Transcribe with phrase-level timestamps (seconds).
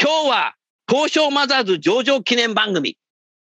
[0.00, 0.54] 今日は
[0.88, 2.98] 東証マザーズ上場記念番組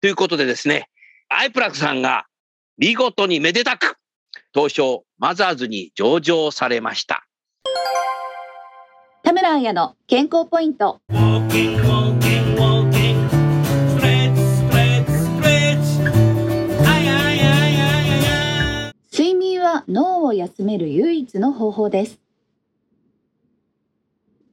[0.01, 0.89] ということでですね、
[1.27, 2.27] アイプラクさんが
[2.77, 3.95] 見事にめでたく
[4.53, 7.25] 東証マザーズに上場されました。
[9.23, 11.01] 田村彩の健康ポイント
[19.11, 22.19] 睡眠は脳を休める唯一の方法です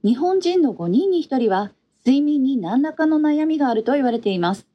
[0.03, 1.71] 日本人の5人に1人は
[2.05, 4.67] 睡眠に何らかの悩みがあると言われています。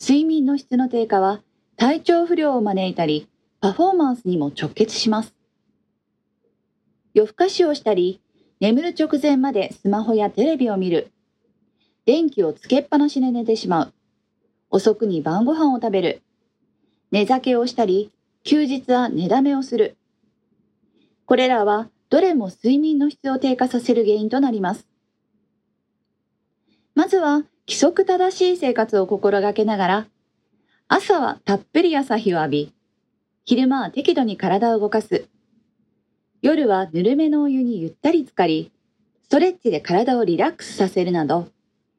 [0.00, 1.40] 睡眠の質の低下は
[1.76, 3.28] 体調不良を招いたり
[3.60, 5.34] パフォーマンスにも直結します。
[7.14, 8.20] 夜更かしをしたり
[8.58, 11.12] 眠る直前までスマホやテレビを見る。
[12.06, 13.92] 電気をつけっぱなしで寝てしまう。
[14.70, 16.22] 遅くに晩ご飯を食べる。
[17.12, 18.10] 寝酒をしたり
[18.42, 19.96] 休日は寝だめをする。
[21.24, 24.91] これらはどれも睡眠の質を低下させる原因となります。
[26.94, 30.06] まずは規則正しい生活を心がけながら
[30.88, 32.74] 朝はたっぷり朝日を浴び
[33.44, 35.26] 昼間は適度に体を動かす。
[36.42, 38.72] 夜はぬるめのお湯にゆったり浸かり
[39.24, 41.48] ストレッチで体をリラックスさせるなど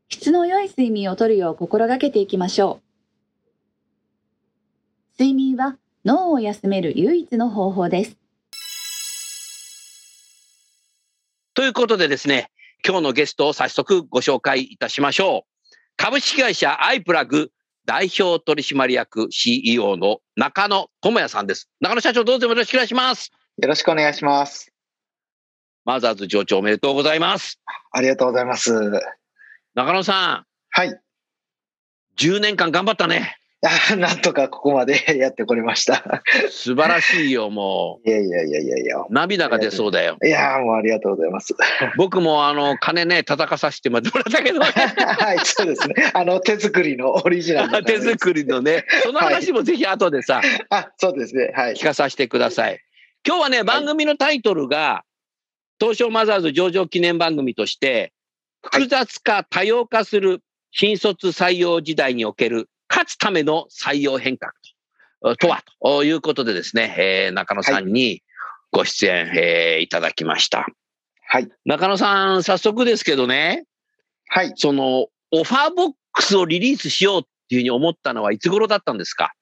[0.10, 2.80] 質の良い睡眠をとるよう心がけていきましょ
[5.18, 5.24] う。
[5.24, 8.18] 睡眠は脳を休める唯一の方法です。
[11.56, 12.50] ということでですね、
[12.86, 15.74] 今日のゲストを早速ご紹介いたしましょう。
[15.96, 17.50] 株式会社アイプラグ
[17.86, 21.70] 代表取締役 CEO の中野智也さんです。
[21.80, 23.32] 中野社長どうぞよろしくお願いします。
[23.58, 24.74] よろしくお願いします。
[25.86, 27.60] マザーズ上長おめでとうございます。
[27.92, 28.74] ありがとうございます。
[29.76, 30.90] 中野さはい。
[30.90, 31.00] ん、
[32.18, 33.38] 10年間頑張ったね。
[33.66, 36.22] あ なんとかここまで やってこれました。
[36.50, 38.98] 素晴らしいよ、もいやいやいやいやいや。
[39.00, 39.06] う。
[39.10, 40.18] 涙が出そうだよ。
[40.24, 41.56] いやもうありがとうございます。
[41.98, 45.96] 僕もあの、金ね、叩かさせてもらったけど、 はい、そうですね。
[46.14, 51.52] あの、手作りのオリジナルの手作りのね、その話もぜひ後でさ、あ、そうですね。
[51.56, 51.84] はい聞。
[51.84, 52.80] かさせてください。
[53.26, 55.04] 今日はね、番組のタイトルが、
[55.80, 58.12] 東証マザーズ上場記念番組として、
[58.62, 60.42] 複雑化、多様化する
[60.72, 64.54] 新卒採用時代における勝つための採用変革
[65.22, 68.22] ととは、ということでですね、えー中野さんに
[68.72, 70.68] ご出演、えーいただきました。
[71.28, 71.50] はい。
[71.66, 73.66] 中野さん、早速ですけどね、
[74.28, 74.54] はい。
[74.56, 79.34] その、オファーボックスをリリースしようっていうふうに思ったのはいつ頃だったんですか？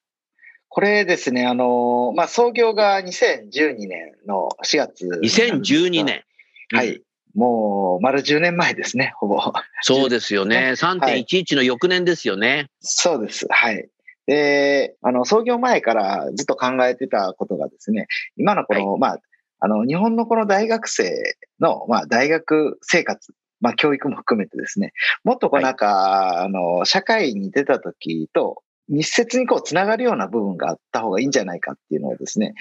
[0.70, 5.06] これですね、あの、まあ、創業が2012年の4月。
[5.22, 6.06] ?2012。
[6.06, 6.24] 年。
[6.72, 7.02] はい。
[7.36, 9.42] もう、丸10年前ですね、ほぼ。
[9.82, 10.74] そうですよね。
[10.76, 12.70] 3.11の翌年ですよね。
[12.80, 13.48] そうです。
[13.50, 13.90] はい。
[14.28, 19.20] で、あの、創業前からずっと考えてたことがですね、今のこの、まあ、
[19.60, 21.12] あの、日本のこの大学生
[21.60, 24.94] の、まあ、大学生活、まあ、教育も含めてですね、
[25.24, 32.54] もっとこうはいなんか、あの、社会に出た時と、密接にこう、つながるような部分があった方がいいんじゃないかっていうのをですね、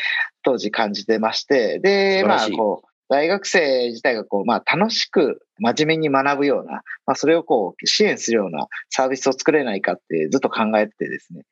[0.42, 11.42] 当時感じてまして、で、まあ、こう、大学生自体がこう、まあ、楽しく真面目に学ぶような、まあ、それをこう、支援するようなサービスを作れないかってずっと考えててですね。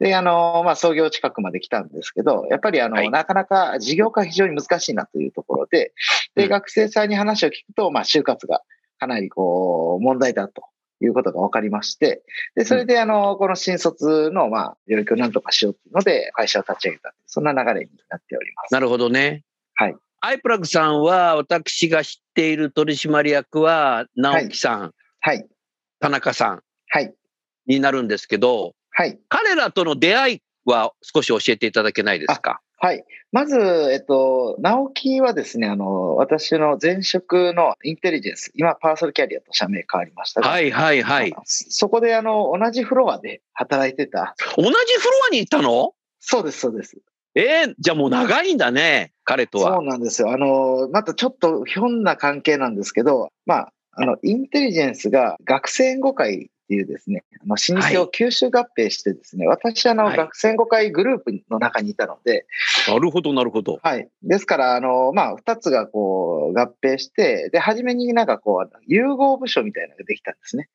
[0.00, 5.92] で、あの、まあ、創業近くまで来たんですけど、やっぱりあの、はいなかなか事業化非常に難しいなというところで、
[6.34, 8.62] で、うん学生さんに話を聞くと、まあ、就活が
[8.98, 10.62] かなりこう、問題だと。
[11.00, 12.22] いうことが分かりまして、
[12.54, 17.12] で、それで、あの、この新卒の、まあ、領域をなんとかしようというので、会社を立ち上げた。
[17.26, 18.72] そんな流れになっております。
[18.72, 19.42] なるほどね。
[19.74, 19.96] はい。
[20.26, 25.46] アイプラグさんは、私が知っている取締役は、直樹さん、はい。
[26.00, 27.14] 田中さんはい。
[27.66, 29.18] になるんですけど、はい。
[29.28, 32.62] 彼らとの出会いは少し教えていただけないですか？
[32.78, 33.04] はい。
[33.32, 33.58] まず、
[33.92, 41.34] えっと、直樹はですね、あの、私の前職のインテリジェンス、今パーソルキャリアと社名変わりましたが、はいはいはい。
[41.44, 44.34] そこであの、同じフロアで働いてた。
[44.56, 44.74] 同じフロ
[45.28, 45.92] アに行ったの？
[46.20, 46.96] そうです、そうです。
[47.34, 49.84] えーじゃあもう長いんだね、彼とはそう。
[49.84, 50.32] なんですよ。
[50.32, 62.46] あの、またちょっとひょんな関係なんですけど、まあ、あの、インテリジェンスが学生援護会っていうですね、あの老舗を吸収合併してですね、私、あの、はい学生援護会グループの中にいたので、
[62.88, 63.80] なるほどなるほど。
[63.82, 64.08] はい。
[64.22, 70.68] ですから、あの、まあ、二つがこう、合併して、で、初めになんかこう、融合部署みたいなのができたんですね。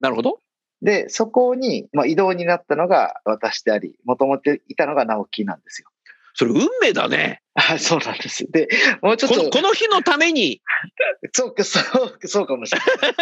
[0.00, 0.40] なるほど。
[0.82, 5.88] で、そこに、まあ、移動になったのが私であり、もともといたのが直樹なんですよ。
[6.38, 7.40] それ運命だね。
[7.54, 8.46] はい、そうなんです。
[8.50, 8.68] で、
[9.00, 10.60] もうちょっと、この日のために。
[11.32, 13.14] そうか、そう、そうかもしれない。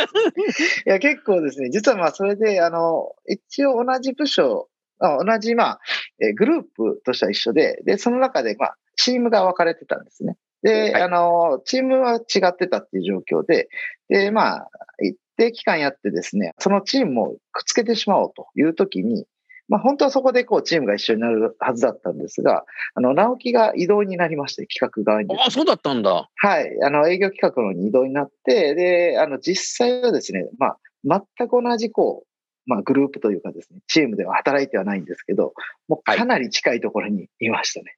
[0.87, 4.69] いや、結構ですね、実はまあ、それで、あの、一応同じ部署、
[4.99, 5.81] あ同じ、まあ、
[6.21, 10.37] えーグループとしては一緒で、で、その中で、まあ、チームが分かれてたんですね。
[10.63, 13.69] で、はいあの、チームは違ってたっていう状況で、
[14.09, 14.69] で、まあ、
[15.01, 19.27] 一定期間やってですね、そのチームをくっつけてしまおうというときに、
[19.75, 26.31] まあ、本当はそこでこう、チームが一緒になるはずだったんですが、あの、直樹が移動になりまして、企画側にああ、そうだったんだ。
[26.37, 26.71] はい。
[26.85, 30.77] あの、営業企画の二度になって、で、あの、実際はですね、ま
[31.09, 35.55] あ、全く同じ、こう、まあ、グループというかですね、チームでは働いてはないんですけど、
[35.89, 37.97] もうはいかなり近いところにいましたね。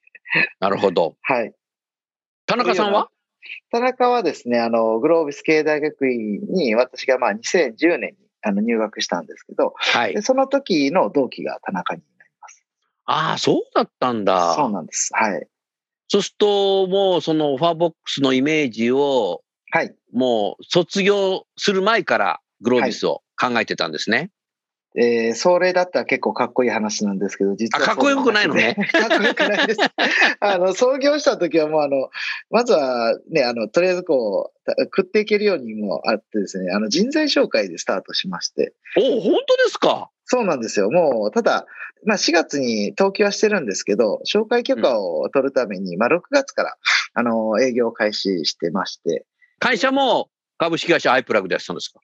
[0.60, 1.16] なるほど。
[1.20, 1.52] はい。
[2.46, 3.10] 田中さんは？
[3.70, 10.22] 田中はですね、あの、グロービス経営大学院に私がまあ2010年にあの入学したんですけど、はいで。
[10.22, 12.64] その時の同期が田中になります。
[13.06, 14.54] ああ、そうだったんだ。
[14.54, 15.10] そうなんです。
[15.12, 15.46] はい。
[16.08, 19.94] そうすると、もうそのファーボックスのイメージを、はい。
[20.12, 24.30] もう卒業する前からグロービスを考えてたんですね。
[24.98, 29.80] えー、それだったら結構かっこいい話なんですけど、実はあかっこよくないのねかっこよくないです。
[30.40, 32.08] あの、創業した時はもうあの、
[32.50, 40.10] まずはね、あの、とりあえずこう、た食っていけるようにもあってですね、あの、人材紹介でスタートしまして、お本当ですか？
[40.24, 40.90] そうなんですよ。
[40.90, 41.66] もう、ただ、
[42.04, 46.76] まあ4月に登記はしてるんですけど、紹介許可を取るために、まあ6月から、
[47.14, 49.24] あの、営業を開始してまして、
[49.60, 50.28] 会社も
[50.58, 52.00] 株式会社アイプラグでやってたんですか？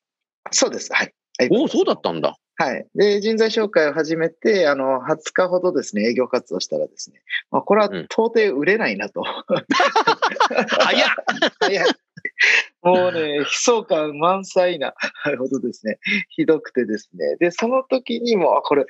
[0.51, 0.93] そうです。
[0.93, 1.15] はい。
[1.51, 2.37] おお、そうだったんだ。
[2.57, 2.87] はい。
[2.95, 9.23] で、人材紹介を始めて、あの、20日ほどですね、営業活動したらですね、まあ、これはうん到底売れないなと。
[10.69, 11.09] 早っ
[11.61, 11.87] 早い。
[12.83, 14.95] もうね、悲壮感満載な
[15.39, 17.37] ほどですね、ひどくてですね。
[17.37, 18.87] で、その時にも、あ、これ、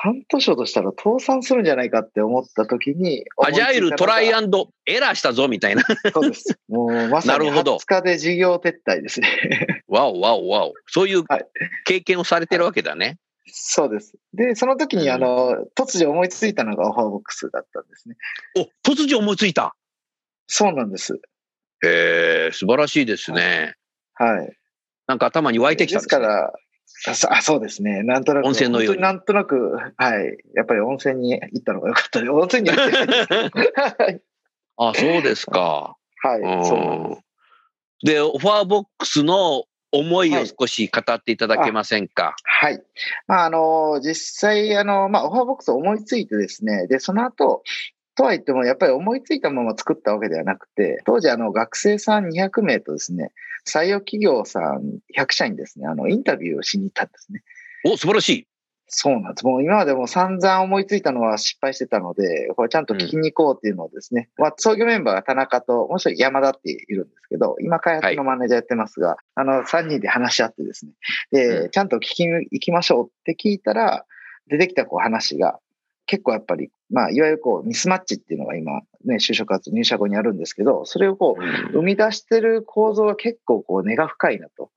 [0.00, 5.82] 半年ほどしたら倒産するんじゃないかって思った時に、 アジャイルトライアンンドエラーしたぞみたいな。
[6.12, 6.58] そうです。
[6.68, 9.28] もうまさになるほど20日で事業撤退ですね。
[9.88, 10.74] わおわおわお。
[10.86, 11.46] そういうはい
[11.84, 13.18] 経験をされてるわけだね。
[13.50, 14.14] そうです。
[14.34, 18.16] で、その時に、あの、突如思いついたのがオファーボックスだったんですね。
[18.56, 19.74] お、突如思いついた。
[20.46, 21.14] そうなんです。
[21.82, 23.74] へえ、素晴らしいですね。
[24.14, 24.56] はい。
[25.06, 26.26] なんか頭に湧いてきたんでですすね。
[26.26, 26.52] から、
[27.06, 28.02] あそあそうですね。
[28.02, 28.46] なんとなく。
[28.46, 30.38] 温泉のようになんとなく、はい。
[30.54, 32.30] やっぱり温泉に行ったのが良かったです。
[32.30, 34.20] 温泉に行ってはい。
[34.78, 35.96] あ、そうですか。
[36.22, 36.66] はい。
[36.66, 42.36] そうでファーボックスの思いを少し語っていただけませんか？
[42.44, 42.82] はい。
[43.26, 47.62] まあ、あの、実際、あの、まあ、オファーボックス思いついてですね、で、その後、
[48.18, 53.30] とは言っても、やっぱり思いついたまま作ったわけではなくて、当時、あの、学生さん200名とですね、
[53.64, 57.44] 採用企業さん100社にですね、あの、インタビューをしに行ったんですね。
[57.84, 58.46] お、素晴らしい。
[58.88, 59.46] そうなんです。
[59.46, 70.92] もう今までも散々思いついたのは失敗してたので、これちゃんと聞きに行こうっていうのをですね、まあ、創業メンバーが田中と、もう一人山田っているんですけど、今開発のマネージャーやってますが、あの、3人で話し合ってですね、
[71.30, 74.04] で、うんちゃんと聞きに行きましょうって聞いたら、
[74.48, 75.60] 出てきたこう話が、
[76.06, 84.70] 結構やっぱり、まあ、いわゆるこう、ミスマッチっていうのが今、ね、就職活動入社後にあるんですけど、それをこう、生み出してる構造が結構こう根が深いなと。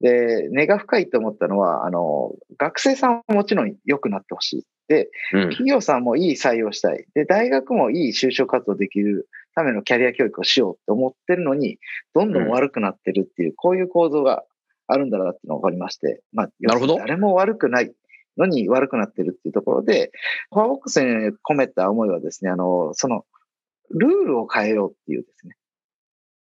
[0.00, 4.66] で、根が深いと思ったのは、あの、学生さんももちろん良くなってほしい。
[4.88, 5.42] で、うん。
[5.50, 7.06] 企業さんもいい採用したい。
[7.14, 11.78] で、大学もいい就職活動できるためのキャリア教育をしようって思ってるのに、
[12.14, 14.44] どんどん悪くなってるっていう、こういう構造が
[14.86, 17.92] あるんだなっていうのが分かりまして、まあ、なるほど誰も悪くない
[18.36, 20.10] のに悪くなってるっていうところで、
[20.50, 23.24] フォアボックスに込めた思いはですね、あの、その、
[23.90, 25.56] ルールを変えようっていうですね、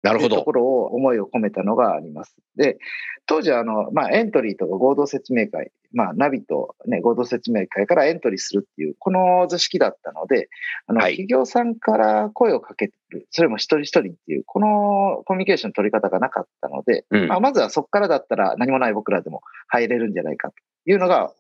[0.03, 0.53] なるほどとこ。
[0.53, 2.35] ろを思いを込めたのがあります。
[2.57, 2.79] で、
[3.27, 10.49] 当時はあの、まあ、エントリーとか合同説明会、まあ、ナビとね、合同説明会からエントリーするっていう、この図式だったので、
[10.87, 20.55] あの、はい企業さんから声をかける、それも一人一人っていう、このコミュニケーションの取り方がなかったので、うんまあ、まずはそこからだったら何もない僕らでも入れるんじゃないかと
[20.87, 21.33] いうのが、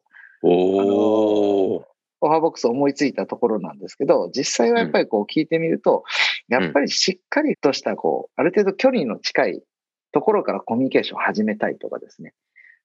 [0.42, 1.86] おお。
[2.22, 6.04] オファーボックスを思いついたところなんですけど、実際はやっぱりこう聞いてみると、
[6.48, 9.62] やっぱりしっかりとしたこう、ある程度距離の近い
[10.12, 12.34] ところからコミュニケーションを始めたいとかですね。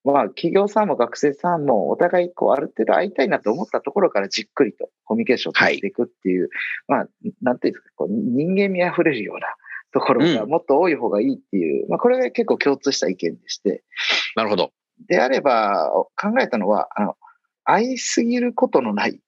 [0.05, 6.49] まあ、企業さんも学生さんもお互いこう、ある程度会いたいなと思ったところからじっくりとコミュニケーションを取っていくっていう、
[6.87, 7.07] まあ、
[7.41, 9.47] なんていうんですか、こう人間味あふれるような
[9.91, 13.83] ところがもっと多い方がいいっていう、まあ、これが結構共通した意見でして、
[14.35, 14.71] なるほど。
[15.07, 17.15] であれば、考えたのは、あの、
[17.65, 19.19] 愛すぎることのない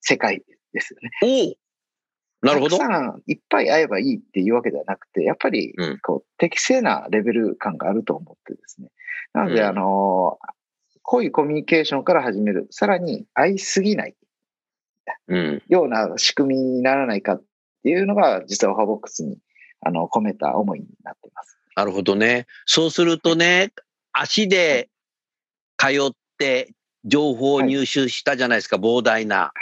[0.00, 1.56] 世界ですよね。
[2.42, 2.86] なるほどた。
[2.86, 8.88] くさんいっぱい会えばいいっていうわけではなくて、やっぱりうんこう適正なレベル感があると思ってですね。
[9.32, 10.38] なので、うんあの、
[11.02, 12.68] 濃いコミュニケーションから始める。
[12.70, 14.14] さらに会いすぎない
[15.28, 15.62] うん。
[15.68, 17.44] ような仕組みにならないかっ
[17.82, 19.38] ていうのが、実はオファーボックスに
[19.80, 21.58] あの込めた思いになっています。
[21.76, 22.46] なるほどね。
[22.64, 23.72] そうするとね、
[24.12, 24.88] 足で
[25.76, 26.72] 通って
[27.06, 29.52] 情報を入手したじゃないですか、膨大な。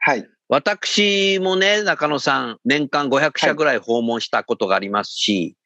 [0.00, 0.28] はい。
[0.48, 5.56] 私もね、中野さん、年間500社ぐらい訪問したことがありますし、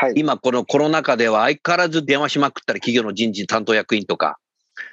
[0.00, 0.14] はい。
[0.16, 4.38] 今このコロナ禍では相変わらず電話しまくったり、企業の人事担当役員とか、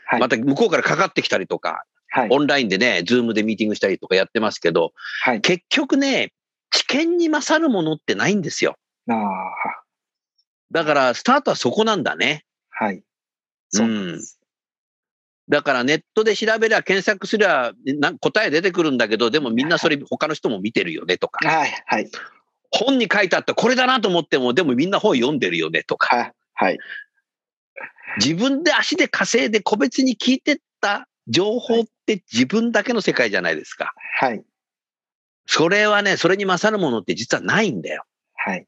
[0.05, 0.19] はい。
[0.19, 2.29] また向こうからかかってきたりとか、はい。
[2.29, 5.41] オンラインでね、ズームでミーティングしたりとかやってますけど、はい。
[5.41, 6.33] 結局ね、
[6.69, 8.75] 知見に勝るものってないんですよ。
[9.09, 9.15] ああ、
[10.71, 12.45] だから、スタートはそこなんだね。
[12.69, 13.01] はい。
[13.69, 14.40] そうです。
[15.51, 21.84] だからネットで調べりゃ検索すりゃな答え出てくるんだけど、でもみんなそれ他の人も見てるよねとか、はい。
[21.86, 22.10] はい。
[22.72, 26.34] 本に書いてあったこれだなと思っても、でもみんな本読んでるよねとか、はい。
[26.53, 26.79] はい。
[28.17, 33.93] 自分で足で稼いで個別に聞いてった情報って自分だけの世界じゃないですか。
[34.20, 34.41] はい。
[35.48, 38.05] それはね、それに勝るものって実はないんだよ。
[38.36, 38.65] はい。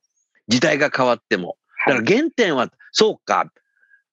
[0.49, 1.55] 時代が変わっても。
[1.87, 3.49] だから原点は、そうか、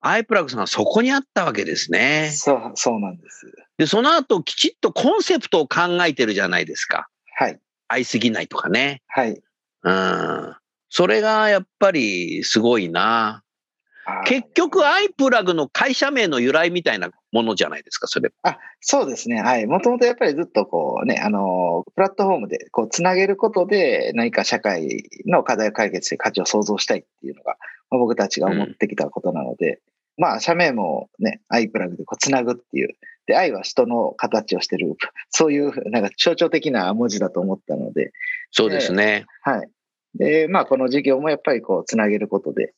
[0.01, 2.31] アイプラグさんはそこにあったわけですね。
[2.33, 3.51] そう、そうなんです。
[3.77, 7.07] で、その後きちっとコンセプトを考えてるじゃないですか。
[7.37, 7.59] はい。
[7.87, 9.01] 愛すぎないとかね。
[9.07, 9.41] はい。
[9.83, 10.55] うん。
[10.89, 13.43] それがやっぱりすごいな。
[14.25, 18.31] 結局、アイプラグの会社名の由来みたいなものじゃないですか、それ。
[18.43, 19.41] あ、そうですね。
[19.41, 19.65] はい。
[19.65, 27.57] もともとやっぱりずっとこうね、あの、プラットフォームでこうつなげることで何か社会の課題を解決して価値を創造したいっていうのが、
[27.89, 29.81] まあ、僕たちが思ってきたことなので、
[30.17, 32.95] まあ、社名もね、アイプラグでこうつなぐっていう。
[33.27, 34.95] で、愛は人の形をしてる。
[35.29, 38.11] そういうなんか象徴的な文字だと思ったので、
[38.51, 39.25] そうですね。
[39.43, 39.69] はい。
[40.15, 42.73] で、まあ、この事業もやっぱりこうつなげることで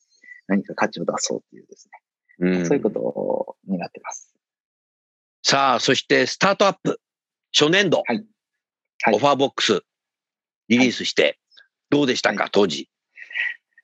[0.46, 2.00] 何か価値を出そうっていうですね。
[2.38, 4.33] うん、そういうことになってます。
[5.46, 6.98] さあ、そしてスタートアップ、
[7.52, 8.16] 初年度、はい
[9.02, 9.82] はいオファーボックス、
[10.68, 11.38] リリースして、
[11.90, 12.88] どうでしたか、はい当時？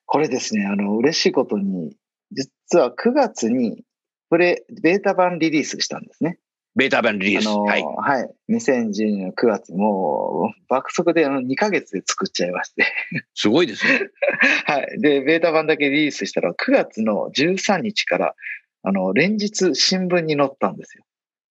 [0.06, 1.94] これですね、あの、嬉しいことに、
[2.32, 3.84] 実は9月に、
[4.30, 6.38] プレ、ベータ版リリースしたんですね。
[6.76, 7.48] ベータ版リリース。
[7.48, 7.84] あの、はい。
[7.84, 8.30] はい。
[8.48, 12.86] 2012年の9月、もう、爆速であの2ヶ月で作っちゃいまして。
[13.34, 14.08] すごいですね。
[14.64, 14.98] はい。
[14.98, 18.34] で、ベータ版だけリリースしたら、9月の13日から、
[18.82, 21.04] あの、連日新聞に載ったんですよ。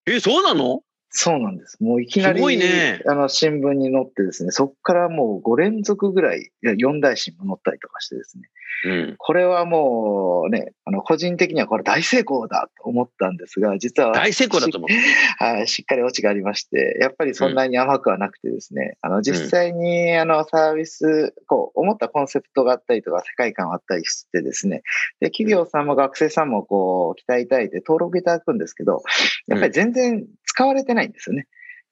[0.05, 0.81] え、そうなの？
[1.11, 1.83] そうなんです。
[1.83, 8.43] もういきなり、ねあの、新聞に載ってですね、そこからもう5連続ぐらい、いや、4大新聞載ったりとかしてですね、
[8.85, 9.15] うん。
[9.17, 14.89] これはもうね、あの、個人的にはこれ大成功だと思ったんですが、実は、大成功だと思う。
[15.43, 24.83] はい、しっかりオチがありまして、やっぱりそんなに甘くはなくてですね、あの、実際に、あの、サービス、こう、思ったコンセプトがあったりとか、世界観があったりしてですね、
[25.19, 29.01] で、企業さんも学生さんも、こう、期待いただいて登録いただくんですけど、
[29.47, 31.47] やっぱり全然使われてないんですよね。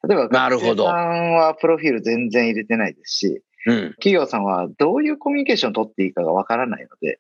[0.08, 3.90] 例えば、なるほど学生さんはプロフィール全然入れてないですし、うん。
[3.94, 7.20] 企業さんはどういうコミュニケーションを取っていいかがわからないので、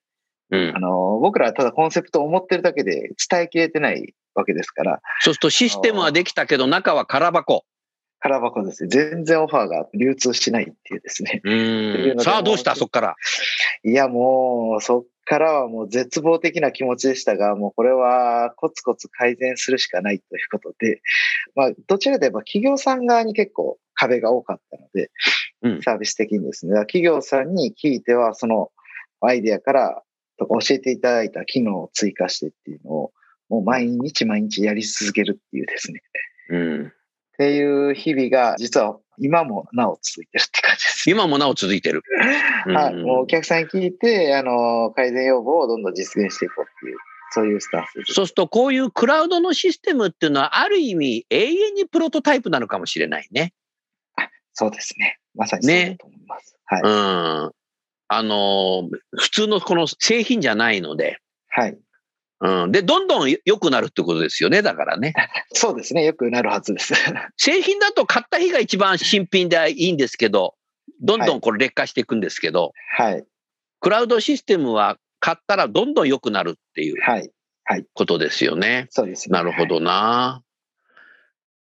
[0.49, 0.79] うんあ。
[0.79, 7.65] の、僕らはただコンセプトを思ってるだけで伝えきれてないわけですから、そうするとシステムはできたけど、中は空箱。
[8.19, 8.89] 空箱ですね。
[8.89, 11.41] 全然オファーが流通しないっていうですね。
[12.19, 12.75] さあ、どうした？
[12.75, 13.15] そっから。
[13.83, 21.01] いや、もう、そっからはもう絶望的な気持ちでしたが、もうこれはコツコツ改善するしかないということで、
[21.53, 25.11] まあ、どちらかといえば企業さん側に結構壁が多かったので、
[25.61, 28.71] うんサービス的にですね、企業さんに聞いては、その
[29.19, 30.01] アイデアから
[30.37, 33.11] とか教えていただいた機能を追加してっていうのを、
[33.49, 36.01] もう毎日毎日やり続けるっていうですね。
[36.49, 36.87] うん。
[36.87, 36.91] っ
[37.37, 41.09] ていう日々が、実は今もなお続いてるって感じです。
[41.09, 42.03] 今もなお続いてる。
[42.65, 42.93] はい。
[42.93, 46.97] うんもうお客さんに聞いて、あの、改善要望をどんどん実現していこうっていう、
[47.31, 48.13] そういうスタンス。
[48.13, 53.53] そうすると、こういうクラウドのシステムっていうのは、ある意味、永遠にプロトタイプなのかもしれないね。
[54.53, 55.19] そうですね。
[55.35, 56.57] まさにそうだと思います。
[56.65, 56.81] はい。
[56.81, 56.87] う
[57.47, 57.51] ん。
[58.09, 61.19] あの、普通のこの製品じゃないので、
[61.49, 61.77] はい。
[62.39, 62.71] うん。
[62.71, 64.61] で、どんどん良くなるってことですよね。
[64.61, 65.13] だからね。
[65.53, 66.03] そうですね。
[66.05, 66.93] よくなるはずです。
[67.37, 70.55] 製品だと買った日が一番新品でいいんですけど、
[71.01, 73.25] どんどんこれ劣化していくんですけど、はい。
[73.79, 77.31] クラウドシステムは買ったらどんどん良くなるっていうはい。
[77.93, 78.87] ことですよね。
[78.91, 79.65] そうです、なるほ。
[79.65, 80.43] どな。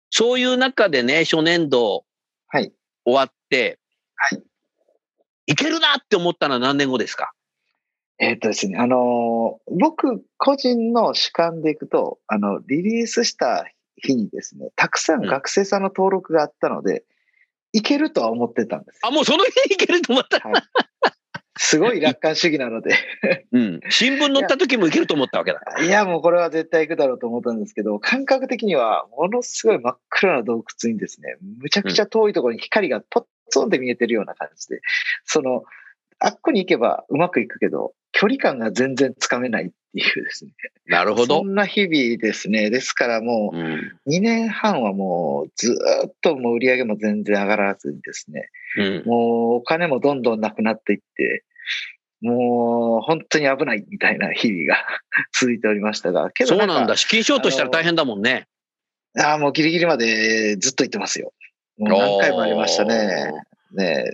[0.09, 2.05] そういう中でね、初年度
[2.47, 2.73] はい。
[3.05, 3.77] 終わって、
[4.15, 4.43] はい。
[5.47, 7.31] いけるなって思ったのは何年後ですか？
[8.21, 13.65] えっ、とですね、あのー僕個人の主観でいくと、あの、リリースした
[13.97, 17.03] 日にですね、たくさん学生さんの登録があったので、
[17.73, 18.99] いけるとは思ってたんです。
[19.01, 20.47] あ、もうその日にいけると思った。
[20.47, 20.63] はい。
[21.57, 22.95] すごい楽観主義なので、
[23.53, 23.79] うん。
[23.89, 25.61] 新聞載った時もいけると思ったわけだ。
[25.83, 34.81] いや、もうこれは絶対行くだろうと思ったんですけど、感覚的にはものすごい真っ暗な洞窟にですね、むちゃくちゃ遠いところに光がポッツンって見えてるような感じで、
[35.25, 35.63] その、
[36.19, 40.51] あっこに行けばうまくいくけど、距離感が全然つかめないっていうですね。
[40.85, 41.43] なるほどそ。
[41.43, 42.69] んな日々ですね。
[42.69, 43.61] ですからもうん。
[43.61, 49.09] う2年半はもうずーっともう売り上げも全然上がらずにですね、うん。
[49.09, 51.43] もうお金もどんどんなくなっていって、
[52.21, 54.77] もう本当に危ないみたいな日々が
[55.33, 56.97] 続いておりましたが、けどかそうなんだ。
[56.97, 58.45] 資金ショートしたら大変だもんね。
[59.17, 61.33] ああ、もうギリギリまでずっと言ってますよ。
[61.79, 63.31] もう何回もありましたね。
[63.73, 64.11] ね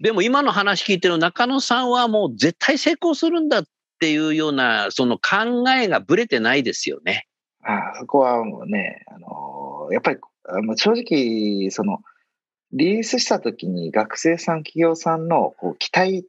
[0.00, 3.64] でも今の話聞いてる中野さんはもう絶対成功するんだっ
[4.00, 7.26] ていうような、その考えがぶれてないですよね。
[7.64, 12.00] ああそこはもうね、あのーやっぱりあの正直、その、
[12.72, 16.26] リリースした時に学生さん、企業さんのこう期待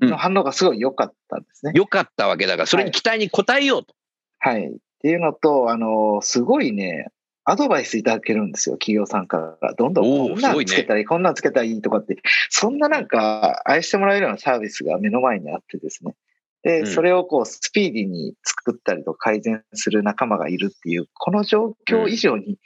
[0.00, 1.72] の反応がすごい良かったんですね。
[1.74, 3.94] 良かったわけだから、それに期待に応えようと。
[4.38, 4.68] はい。
[4.68, 7.08] っていうのと、あのーすごいね、
[7.44, 9.74] アドバイスいただけるんですよ、企業さんから。
[9.74, 12.16] どんどんこんなんつけたらいい、こんなんつけたらいいとかって、
[12.50, 16.14] そんななんか愛してもらえるようなサービスが目の前にあってですね。
[16.62, 22.58] で、うんそれをこうスピーディーに作ったりと改善する仲間がいるっていう、この状況以上に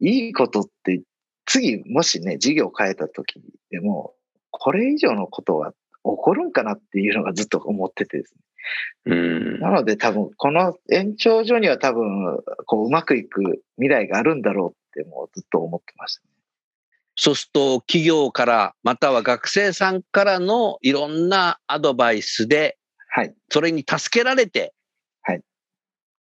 [0.00, 1.02] いいことって、
[1.46, 4.14] 次もしね、事業を変えた時でも、
[4.50, 8.40] これ以上のことは起こるんかなっていうのがずっと思っててですね。
[9.06, 9.60] うん。
[9.60, 16.28] なので多分、この延長上には多分、こう、うまくいく未来があるんだろうって、もうずっと思ってましたね。
[17.16, 23.34] そうすると、企業から、または学生さんからのいろんなアドバイスで、はい。
[23.50, 24.72] それに助けられて、
[25.22, 25.42] はい。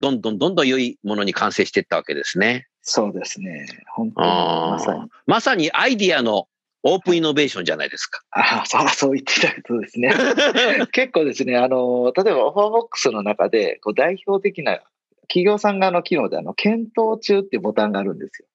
[0.01, 2.69] どんどんどんどん良いものに完成していったわけですね。
[2.83, 3.67] そうですね。
[3.95, 5.07] 本当に、あまさにー。
[5.27, 6.47] まさにアイディアの
[6.93, 8.23] オープンイノベーションじゃないですか。
[8.31, 10.13] ああ、そう、 言っていただくとですね。
[10.93, 14.81] 結構ですね、あの、例えばオファーボックスの中で、こう、代表的な
[15.29, 18.49] 企業さん側の機能で、あの、検討中っていうボタンがあるんですよ。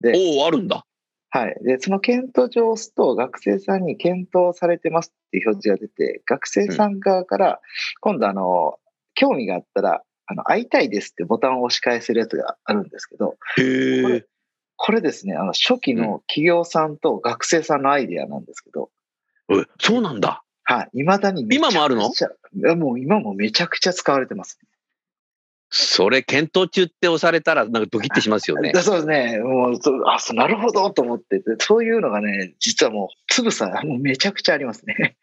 [0.00, 0.84] で、おお、あるんだ。
[1.30, 1.56] はい。
[1.62, 7.60] で、その検討上を押すと、学生さんに検討されてますっていう表示が出て、学生さん側から、
[8.00, 8.78] 今度あの、
[9.14, 14.26] 興味があったら、あの、会いたいですってボタンを押し返せるやつがあるんですけど、へこれ。
[14.82, 18.88] これですね、あの、初期の企業さんと学生さんのアイディアなんですけど、
[19.50, 20.42] えそうなんだ。
[20.64, 20.88] はい。
[20.94, 22.10] 未だに今もあるの？
[22.76, 24.58] もう今もめちゃくちゃ使われてます。
[25.68, 28.72] それ検討中って押されたら、なんかドキッてしますよね。
[28.72, 29.38] だ そうですね。
[29.40, 35.18] もう、あ、そうなるほどと思ってて、そういうのがね、実はもう、つぶさ、もうめちゃくちゃありますね。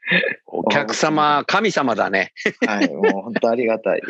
[0.45, 2.31] お客様、 神様だね。
[2.67, 2.87] はい。
[2.93, 4.01] もう本当ありがたい。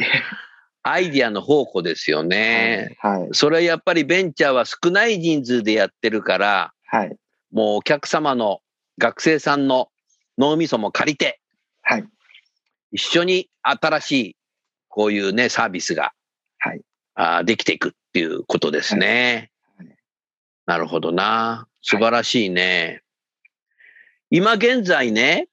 [0.91, 2.97] アイディアの宝庫ですよね。
[3.00, 3.30] はい。
[3.34, 7.15] それはやっぱりベンチャーは少ない人数でやってるから、はい。
[7.52, 8.60] もうお客様の
[8.97, 9.89] 学生さんの
[10.38, 11.39] 脳みそも借りて、
[11.82, 12.06] はい。
[12.91, 14.36] 一緒に新しい
[14.88, 16.13] こういうね、サービスが、
[16.60, 16.82] はい。
[17.15, 19.52] あーできていくっていうことですね。
[19.78, 19.97] はいはい
[20.67, 21.65] なるほどな。
[21.82, 23.02] 素晴らしいね。
[24.30, 25.47] 今現在ね、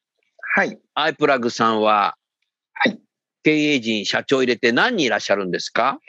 [0.57, 0.81] はい。
[0.95, 2.24] アイプラグさんは、はい。
[3.45, 6.01] 経営陣、社長入れて何人いらっしゃるんですか？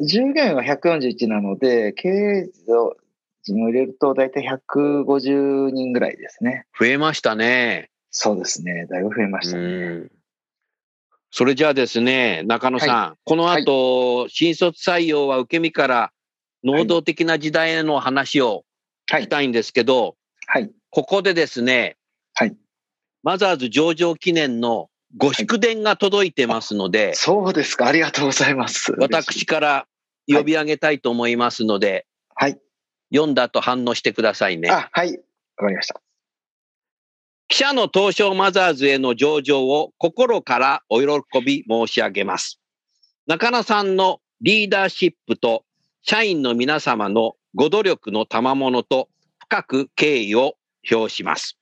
[0.00, 2.50] 従業員は141なので、経営
[3.42, 6.66] 陣を入れると大体150人ぐらいですね。
[6.78, 7.90] 増えましたね。
[8.10, 8.86] そうですね。
[8.86, 9.62] だいぶ増えましたね。
[9.62, 9.66] う
[10.04, 10.12] ん
[11.34, 16.12] それじゃあですね、中野さん、この後、新卒採用は受け身から
[16.62, 18.66] 能動的な時代への話を
[19.10, 19.22] はい。
[19.22, 20.70] 聞きたいんですけど、はい。
[20.90, 21.96] ここでですね、
[22.34, 22.54] はい。
[23.22, 27.86] マザーズ上場記念のご祝電が届いてますので、そうですか。
[27.86, 28.92] ありがとうございます。
[28.98, 29.86] 私から
[30.26, 32.58] 呼び上げたいと思いますので、はい。
[33.12, 34.70] 読んだ後反応してくださいね。
[34.70, 35.12] あ、はい。
[35.12, 35.18] わ
[35.56, 36.00] かりました。
[37.48, 42.58] 記者の東証マザーズへの上場を心からお喜び申し上げます。
[43.26, 45.64] 中野さんのリーダーシップと
[46.02, 50.54] 社員の皆様のご努力の賜物と深く敬意を
[50.90, 51.58] 表します。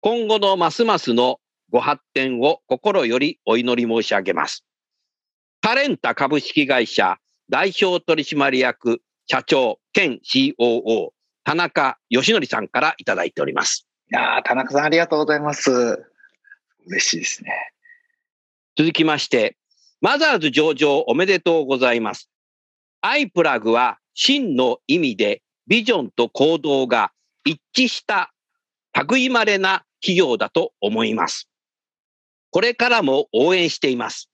[0.00, 1.40] 今後のますますの
[1.70, 4.64] ご発展を心よりお祈り申し上げます。
[5.60, 7.18] タレンタ株式会社
[7.50, 11.10] 代表取締役社長兼 COO
[11.44, 13.86] 田中義則さんからいただいております。
[14.10, 15.70] いやー田中さんありがとうございます。
[16.86, 17.50] 嬉しいですね。
[18.76, 19.56] 続きまして、
[20.00, 22.28] マザーズ上場おめでとうございます。
[23.00, 27.12] アイプラグは真の意味でビジョンと行動が
[27.44, 28.32] 一致した
[29.08, 31.48] 類まれな企業だと思います。
[32.50, 34.30] これからも応援しています。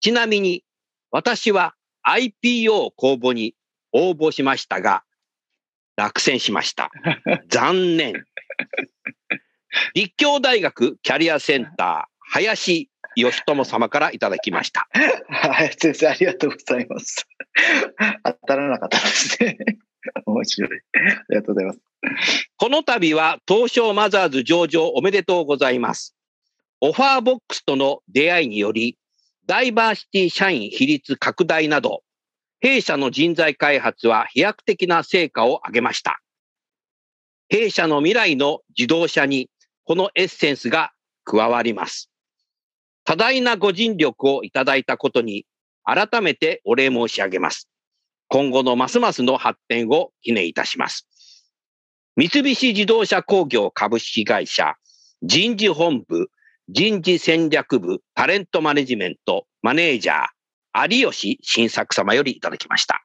[0.00, 0.64] ちなみに
[1.10, 1.74] 私は
[2.06, 3.54] IPO 公募に
[3.92, 5.04] 応募しましたが、
[5.96, 6.90] 落選しました。
[7.48, 8.24] 残念。
[9.94, 14.88] 立教大学キャリアセンター、林義友様からいただきました。
[15.28, 17.26] はい、先生ありがとうございます。
[18.24, 19.56] 当たらなかったですね。
[20.26, 20.70] 面白い。
[20.70, 21.80] ありがとうございます。
[22.56, 26.14] この度は東証マザーズ上場おめでとうございます。
[26.86, 28.98] オファーボックスとの出会いにより、
[29.46, 32.02] ダイバーシティ社員比率拡大など、
[32.60, 36.20] 弊社の人材開発は飛躍的な成果を上げました。
[37.48, 39.48] 弊社の未来の自動車に
[39.84, 40.92] このエッセンスが
[41.24, 42.10] 加わります。
[43.04, 45.46] 多大なご尽力をいただいたことに
[45.84, 47.66] 改めてお礼申し上げます。
[48.28, 51.08] 今後のますますの発展を記念いたします。
[52.16, 54.74] 三菱自動車工業株式会社
[55.22, 56.28] 人事本部
[56.68, 63.04] 人事戦略部タレントマネジメントマネージャー有吉新作様よりいただきました。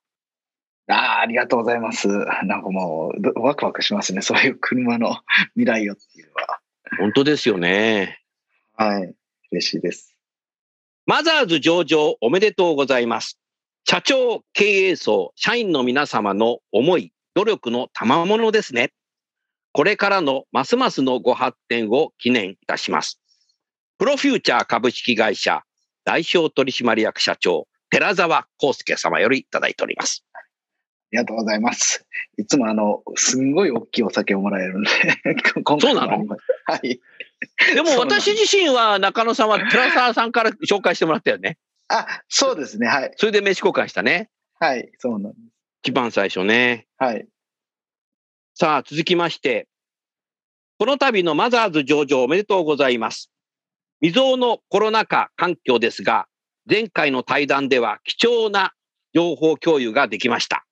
[0.88, 2.08] ああ、ありがとうございます。
[2.08, 4.22] なんかもう、どワクワクしますね。
[4.22, 5.18] そういう車の
[5.54, 6.60] 未来をっていうのは。
[6.98, 8.22] 本当ですよね。
[8.76, 9.14] はい。
[9.52, 10.16] 嬉しいです。
[11.06, 13.40] マザーズ上場おめでとうございます。
[13.88, 18.94] 社長、経営層、社員の皆様の思い、努力の賜物ですね。
[19.74, 23.20] これからのますますのご発展を記念いたします。
[24.00, 25.64] プロフューチャー株式会社
[26.06, 30.24] 代表取締役社長、寺澤康介様よりいただいております。
[30.34, 30.40] あ
[31.12, 32.06] りがとうございます。
[32.38, 34.90] いつもあの、すんごい大きいお酒をもらえるんで。
[35.54, 36.26] 今回もそうなの？
[36.66, 37.02] はい。
[37.76, 41.58] でも私自身は中野さんは寺澤さんから紹介してもらったよね。
[41.90, 42.88] あ、そうですね。
[42.88, 43.14] はい。
[43.18, 44.30] それで名刺交換したね。
[44.60, 44.90] はい。
[45.00, 45.44] そうなんです。
[45.84, 46.88] 一番最初ね。
[46.98, 47.28] はい。
[48.56, 49.68] さあ、続きまして、
[50.78, 53.30] この度のマザーズ上場おめでとうございます。
[54.02, 56.28] 未曾有のコロナ禍環境ですが、
[56.70, 58.72] 前回の対談では貴重な
[59.14, 60.66] 情報共有ができました。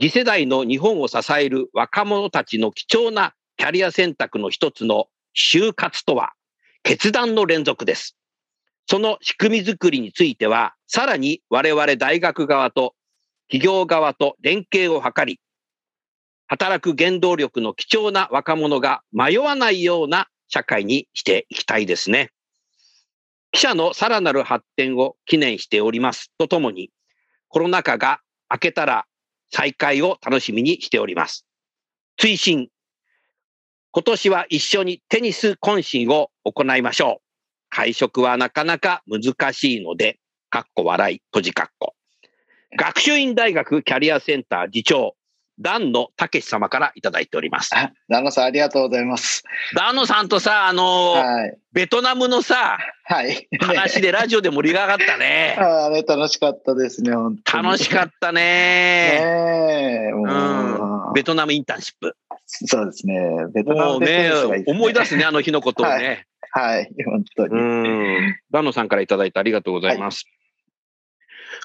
[0.00, 6.34] 次世代の日本を支える若者たちの貴重なキャリア選択の一つの就活とは、
[6.84, 8.16] 決断の連続です。
[8.88, 12.94] その仕組みづくりについては、さらに我々大学側と
[13.48, 15.40] 企業側と連携を図り、
[16.46, 22.30] 働く原動力の貴重な若者が迷わないような社会にしていきたいですね。
[23.52, 26.90] 記者のさらなる発展を記念しておりますとともに、
[27.48, 29.06] コロナ禍が明けたら
[29.50, 31.46] 再開を楽しみにしております。
[32.16, 32.68] 追伸。
[33.92, 37.26] 今年は一緒にテニス懇親を行いましょう。
[37.70, 40.18] 会食はなかなか難しいので、
[40.50, 41.94] かっこ笑い、閉じかっこ。
[42.78, 45.15] 学習院大学キャリアセンター次長、
[45.62, 47.70] 丹野武様からいただいております。
[47.74, 49.42] あ、旦那さんありがとうございます。
[49.74, 51.58] 丹野さんとさ、あのーはい。
[51.72, 53.48] ベトナムのさ、はい。
[53.60, 55.56] 話でラジオで盛り上がったね。
[55.60, 58.40] ああれ楽しかったですね、楽しかったね。
[58.42, 62.16] ねう、ベトナムインターンシップ。
[62.46, 63.18] そうですね。
[63.54, 66.26] ベトナもうねムでテニスがいいですね思い出すね、あの日のことをね。
[66.50, 67.54] はい、本当に。
[67.54, 68.36] うん。
[68.50, 70.26] 丹野さんからいただいてありがとうございます。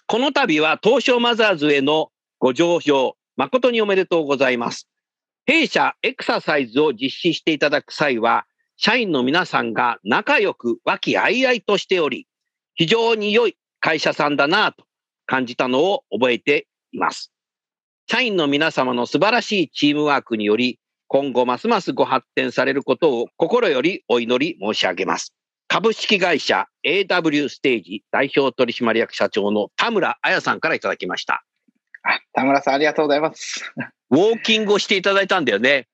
[0.07, 4.87] この度は東証マザーズへのご上場、誠におめでとうございます。
[5.45, 8.45] 弊社エクササイズを実施していただく際は、
[8.77, 12.27] 社員の皆さんが仲良く和気あいあいとしており、
[12.75, 14.85] 非常に良い会社さんだなと
[15.25, 17.31] 感じたのを覚えています。
[18.09, 25.33] 社員の皆様の素晴らしいチームワークにより、今後ますますご発展されることを心よりお祈り申し上げます。
[25.67, 31.43] 株式会社 AW ステージ代表取締役社長の田村彩さんからいただきました。
[32.03, 33.71] あ田村さんありがとうございます。
[34.09, 35.87] ウォーキングをしていただいたんだよね。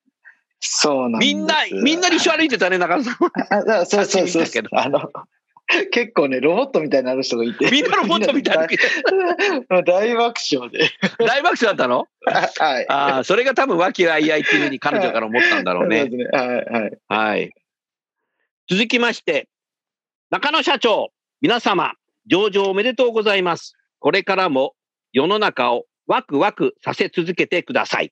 [0.59, 1.21] そうなん。
[1.21, 3.13] みんな、みんなで一緒歩いてたね、中野さん。
[3.13, 5.11] ああそうそうそう写真見たけどあの、
[5.91, 7.69] 結構ね、ロボットみたいになる人がいて。
[7.69, 8.67] みんなロボットみたいな。
[9.69, 9.83] な。
[9.83, 10.89] 大爆笑で。
[11.19, 12.07] 大爆笑だったの？
[12.25, 12.89] はい。
[12.89, 16.11] ああ、それが多分和気あいあいっていうふうに彼女から思ったんだろうそうねで。
[16.11, 16.25] すね。
[16.25, 16.97] はい、はい。
[17.07, 17.51] はい。
[18.69, 19.47] 続きまして、
[20.31, 21.09] 中野社長、
[21.41, 21.93] 皆様、
[22.25, 23.75] 上場おめでとうございます。
[23.99, 24.73] これからも
[25.13, 28.11] 世の中をワクワクさせ続けてください。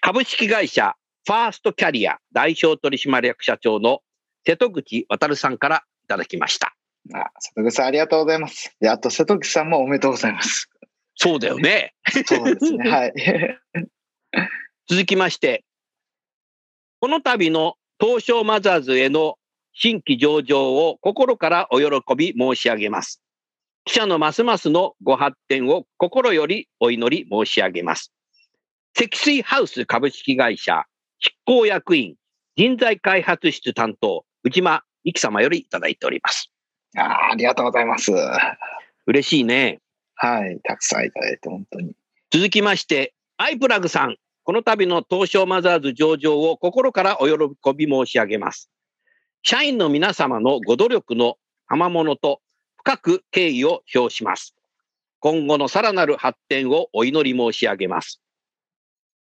[0.00, 0.94] 株式会社
[1.26, 4.00] ファーストキャリア代表取締役社長の
[4.44, 6.74] 瀬戸口渉さんからいただきました。
[7.14, 8.76] あ、瀬戸口さんありがとうございます。
[8.80, 10.68] で、あと瀬戸口さんもおめでとうございます。
[11.14, 11.94] そうだよね。
[12.26, 12.90] そうですね。
[12.90, 13.12] はい。
[14.88, 15.64] 続きまして、
[17.00, 19.38] この度の東証マザーズへの
[19.72, 23.21] 新規上場を心からお喜び申し上げます。
[23.84, 28.12] 記者のますますのご発展を心よりお祈り申し上げます。
[28.96, 30.84] 積水ハウス株式会社
[31.18, 32.14] 執行役員
[32.56, 36.52] 人材開発室担当内間美樹様よりいただいております。
[36.96, 38.12] あありがとうございます。
[39.06, 39.80] 嬉しいね。
[40.14, 40.60] はい。
[40.62, 41.94] たくさんいただいて本当に。
[42.30, 48.70] 続きまして、アイプラグさん、この度の東証マザーズ上場を心からお喜び申し上げます。
[49.42, 51.36] 社員の皆様のご努力の
[51.68, 52.40] 賜物と
[52.84, 54.54] 深く敬意を表します。
[55.20, 58.20] 今後のさらなる発展をお祈り申し上げます。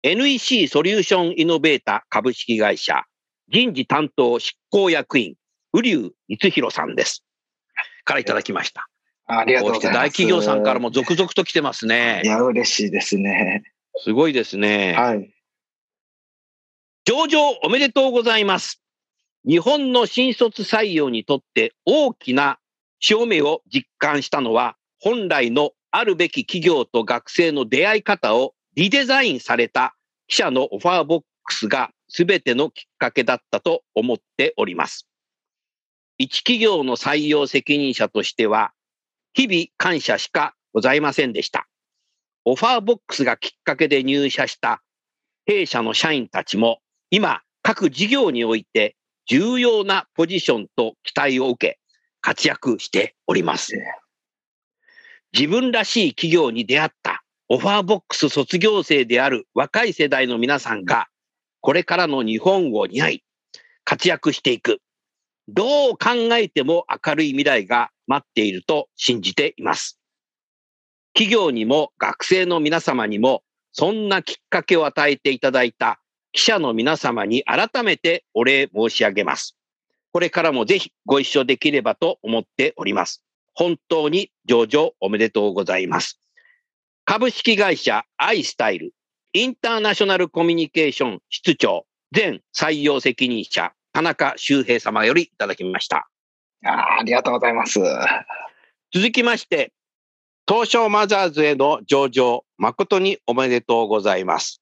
[0.04, 3.06] NEC ソリューションイノベータ株式会社
[3.48, 5.36] 人事担当執行役員、
[5.72, 7.24] 瓜生光弘さんです。
[8.04, 8.88] からいただきました。
[9.28, 10.04] ありがとうございます。
[10.04, 12.28] 大企業さんからも続々と来てますねい。
[12.28, 13.64] や、嬉しいですね。
[13.98, 14.96] すごいですね。
[14.98, 15.32] はい。
[17.06, 18.82] 上場おめでとうございます。
[19.48, 22.58] 日本の新卒採用にとって大きな
[23.00, 29.96] 潮目を実感したのは、本来のあるべき企業と学生の出会い方をリデザインされた
[30.28, 35.08] 記者のオファーボックスが全てのきっかけだったと思っております。
[36.18, 38.72] 一企業の採用責任者としては、
[39.34, 41.68] 日々感謝しかございませんでした。
[42.46, 44.82] オファーボックスがきっかけで入社した
[45.46, 46.80] 弊社の社員たちも
[47.10, 51.80] 今各事業において重要なポジションと期待を受け
[52.26, 53.76] 活躍しております。
[55.32, 61.06] 自分らしい企業に出会ったオファーボックス卒業生である若い世代の皆さんが
[61.62, 63.24] これからの日本を担い
[63.84, 64.80] 活躍していく。
[65.48, 70.00] どう考えても明るい未来が待っていると信じています。
[71.14, 76.00] 企業にも学生の皆様にもそんなきっかけを与えていただいた
[76.32, 79.56] 記者の皆様に改めてお礼申し上げます。
[80.16, 83.22] これからもぜひご一緒できればと思っております。
[83.54, 86.22] 本当に上場おめでとうございます。
[87.04, 88.94] 株式会社アイスタイル
[89.34, 96.08] インターナショナルコミュニケーション室長前採用責任者田中修平様よりいただきました。
[96.64, 97.82] あーありがとうございます。
[98.94, 99.74] 続きまして、
[100.48, 104.62] 東証マザーズへの上場、誠におめでとうございます。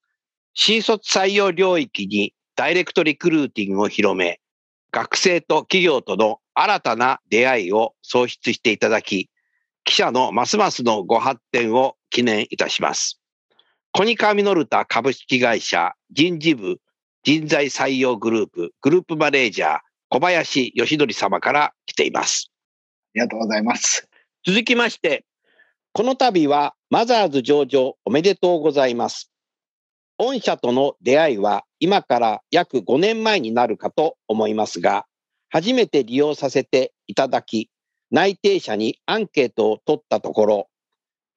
[0.55, 4.39] 新卒採用領域にダイレクトリクルーティングを広め、
[4.93, 9.31] 学生と企業との新たな出会いを創出していただき、
[9.85, 13.19] 記者のますますのご発展を記念いたします。
[13.91, 16.77] コニカミノルタ株式会社人事部
[17.23, 19.79] 人材採用グループグループマネージャー
[20.09, 22.51] 小林義則様から来ています。
[22.51, 24.07] ありがとうございます。
[24.45, 25.25] 続きまして、
[25.91, 29.32] この度はマザーズ上場おめでとうございます。
[30.23, 35.05] 御社との出会いは今から約5年前になるかと思いますが、
[35.49, 37.69] 初めて利用させていただき、
[38.09, 40.67] 内定者にアンケートを取ったところ、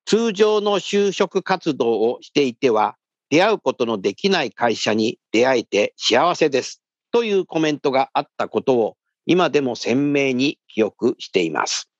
[0.04, 2.96] 通常の就職活動をしていては
[3.28, 8.96] 出会うことのできない会社に出会えて幸せですというコメントがあったことを
[9.26, 11.90] 今でも鮮明に記憶しています。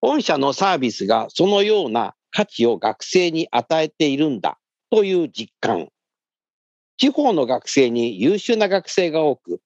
[0.00, 4.59] 御社のサービスがそのような価値を学生に与えているんだ
[4.90, 5.88] という実感。
[6.96, 9.60] 地方の学生に優秀な学生が多く、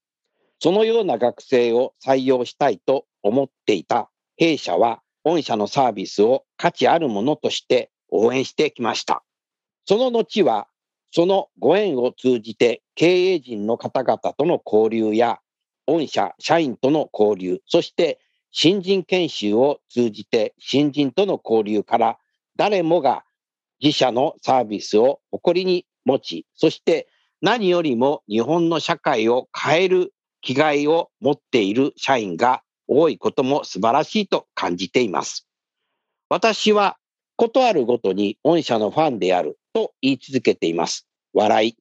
[0.60, 9.24] そのような学生を採用したいと思っていた弊社は、御社のサービスを価値あるものとして応援してきました。
[9.87, 10.68] その後は、
[11.10, 15.40] そのご縁を通じて経営陣の方々との交流や、
[15.87, 18.18] 御社社員との交流、そして
[18.50, 22.18] 新人研修を通じて新人との交流から
[22.56, 23.23] 誰もが
[23.85, 27.07] 自社のサービスを誇りに持ち、そして
[27.42, 35.47] 何よりも日本の社会を変える気概を持っている社員が多いことも素晴らしいと感じています。
[36.31, 36.97] 私は
[37.37, 41.07] ことあるごとに御社のファンであると言い続けています。
[41.35, 41.77] 笑い。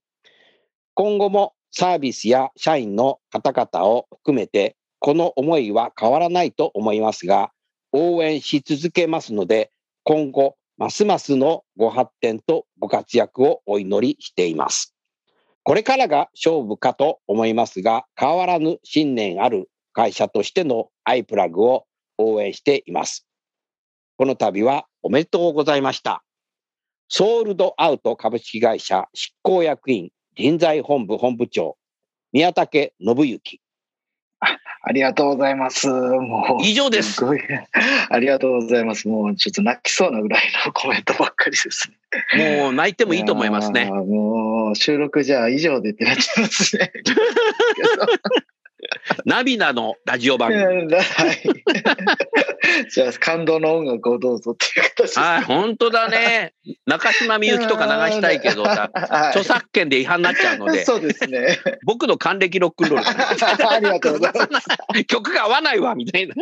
[0.96, 7.52] 今後もサービスや社員の方々を含めてこの思いは変わらないと思いますが、
[7.94, 9.72] 応援し続けますので、
[10.04, 14.94] 今後、ますますのご発展とご活躍をお祈りしています。
[15.64, 21.86] これからが勝負かと思いますが、変わらぬ信念ある会社としてのアイプラグを
[22.18, 23.26] 応援しています。
[24.18, 26.22] この度はおめでとうございました。
[27.08, 31.78] ソールドアウト株式会社執行役員人材本部本部長、
[32.34, 33.62] 宮武信之。
[34.86, 35.88] ありがとうございます。
[35.88, 36.66] もう。
[36.66, 37.42] 以上ですすごい。
[38.10, 39.08] ありがとうございます。
[39.08, 41.90] もうちょっと泣きそうなぐらいのコメントばっかりです
[42.36, 42.58] ね。
[42.62, 46.92] もう泣いてもいいと思いますねもう収録じゃあ以上でってなっちゃいますね。
[49.26, 50.94] 涙のラジオ番組。
[50.94, 52.90] はい。
[52.90, 55.20] じゃあ感動の音楽をどうぞっていう形。
[55.20, 56.54] はい、本当だね。
[56.86, 61.60] 中島みゆきとか流したいけどさ、 はい著作権で違反になっちゃうので、そうですね。
[61.86, 64.68] 僕の還暦ロックンロールありがとうございます。
[65.06, 66.36] 曲が合わないわ、みたいな。
[66.36, 66.38] い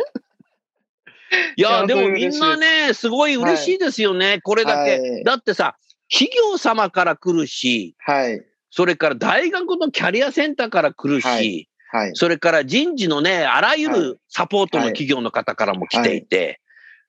[1.56, 4.99] いやや、でもみんなね、すごい嬉しいですよね、これだけ。
[4.99, 5.77] はいだってさ、
[6.12, 8.45] 企業様から来るし、はい。
[8.69, 12.15] それから大学のキャリアセンターから来るし、はいはい。
[12.15, 16.62] それから人事のね、あらゆるサポートの企業の方からも来ていて、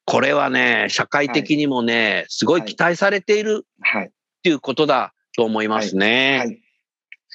[0.04, 4.06] これはね、社会的にもね、すごい期待されているはい。
[4.06, 4.10] っ
[4.42, 6.38] ていうことだと思いますね。
[6.38, 6.48] はい。
[6.48, 6.56] しっ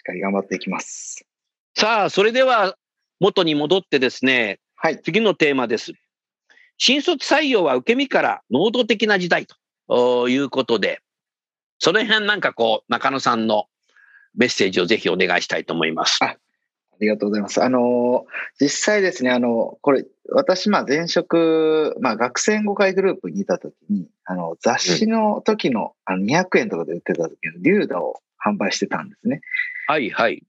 [0.03, 1.25] かり頑張っていきます。
[1.75, 2.75] さあ、それでは
[3.19, 5.01] 元に戻ってですね、はい。
[5.01, 5.93] 次のテーマです。
[6.77, 9.47] 新卒採用は受け身から能動的な時代
[9.87, 10.99] ということで、
[11.79, 13.65] その辺なんかこう、中野さんの
[14.35, 16.19] メッセージをぜひお願いしたいと思います。
[16.97, 17.63] あありがとうございます。
[17.63, 18.25] あの、
[18.59, 29.41] 実際ですね、あの、これ、私、まあ、前職、まあ、学生援護会グループにいたときに、あの、雑誌の時の、あの、200円とかで売ってた時のリューダを販売してたんですね。
[29.87, 30.43] はいはい。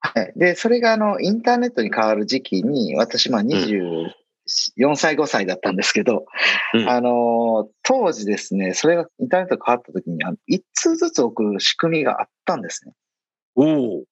[0.00, 0.32] はい。
[0.36, 6.26] で、それが、あの、インターネットに変わる時期に、私、まあ、24歳、5歳だったんですけど、
[6.74, 12.92] うんあの、当時ですね、それがインターネットに変わった時に、あの、1通ずつ送る仕組みがあったんですね。
[13.54, 13.64] お
[14.00, 14.04] お。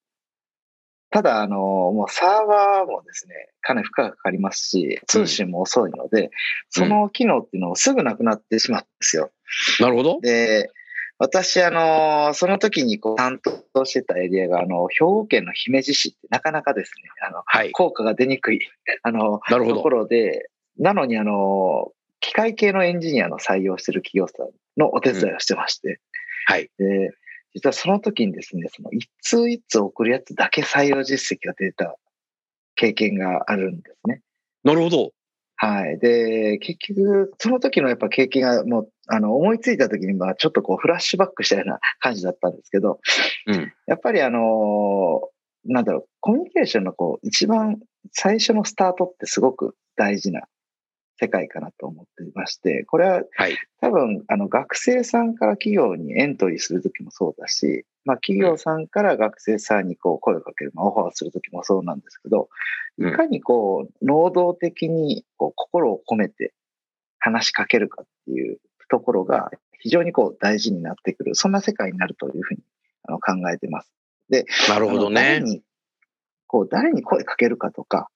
[1.13, 6.31] ただ、あの、もうサーバーもですね、かなり負荷がかかりますし、通信も遅いので、
[6.71, 9.31] その機能っていうのもすぐなくなってしまうんですよ。
[9.79, 10.21] なるほど。
[10.23, 10.71] で、
[11.19, 13.39] 私、あの、その時にこう担
[13.75, 17.73] 当してたエリアが、あの、兵庫県の姫路市ってなかなかですね、あの、はい。
[17.73, 18.61] 効果が出にくい、
[19.05, 19.41] あの。
[19.49, 20.49] ところで、
[20.79, 26.01] なのに、あの、機械系のエンジニアの採用してる企業さんのお手伝いをしてまして、
[26.47, 26.71] はい。
[26.79, 27.13] で、
[27.55, 31.97] 実はその時にですね、その一通一通送るやつだけ採用実績が出た
[32.75, 34.23] 経験があるんですね。
[34.65, 35.11] なるほど。
[35.57, 35.99] はい。
[35.99, 42.99] で、結局、その時のやっぱ経験がもう、あの、思いついた時に、まあ、ちょっとこう、フラッシュバックしたような感じだったんですけど、
[43.47, 43.73] うん。
[43.87, 45.21] やっぱりあの、
[45.65, 47.79] なんだろう、コミュニケーションのこう、一番
[48.11, 50.43] 最初のスタートってすごく大事な
[51.21, 53.57] 世界かなと思っていまして、これははい。
[53.81, 62.49] 多分、あの、学生さんから企業にエントリーするときもそうだし、まあ、企業さんから学生さんにこう声をかける、まあ、オファーするときもそうなんですけど、
[62.99, 66.53] いうんかにこう、能動的にこう心を込めて
[67.19, 72.61] 話しかけるかっていうところが非常にこう大事になってくる、そんな世界になるというふうに
[73.05, 73.93] あの考えてます。
[74.69, 75.21] なるほどね。
[75.23, 75.63] 誰に、
[76.47, 78.09] こう、誰に声かけるかとか、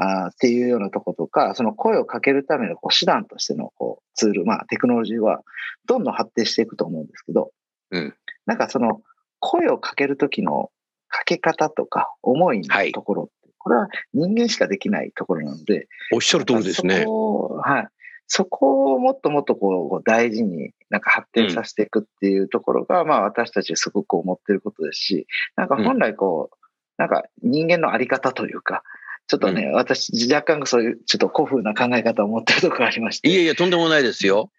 [0.00, 5.42] あーっていうようなとことか、その声をかけるためのこう手段としてのこうツール、まあテクノロジーは
[5.86, 7.50] どんどん発展していくと思うんですけど、
[7.90, 8.14] うん
[8.46, 9.02] なんかその
[9.40, 10.70] 声をかけるときの
[11.08, 17.04] かけ方とか思いのところって、これは人間しかできないところなので、おっしゃる通りですねそ。
[17.04, 17.88] こをはい。
[18.30, 26.56] そこをもっともっとこう大事になんか発展させていくっていうところが、まあ私たちすごく思ってることですし、なんか本来こう、
[26.98, 28.82] なんか人間のあり方というか、
[29.28, 34.50] ちょっとね、私若干そういうちょっと古風な考え方を持ってるところがありまして、いえいえ、とんでもないですよ。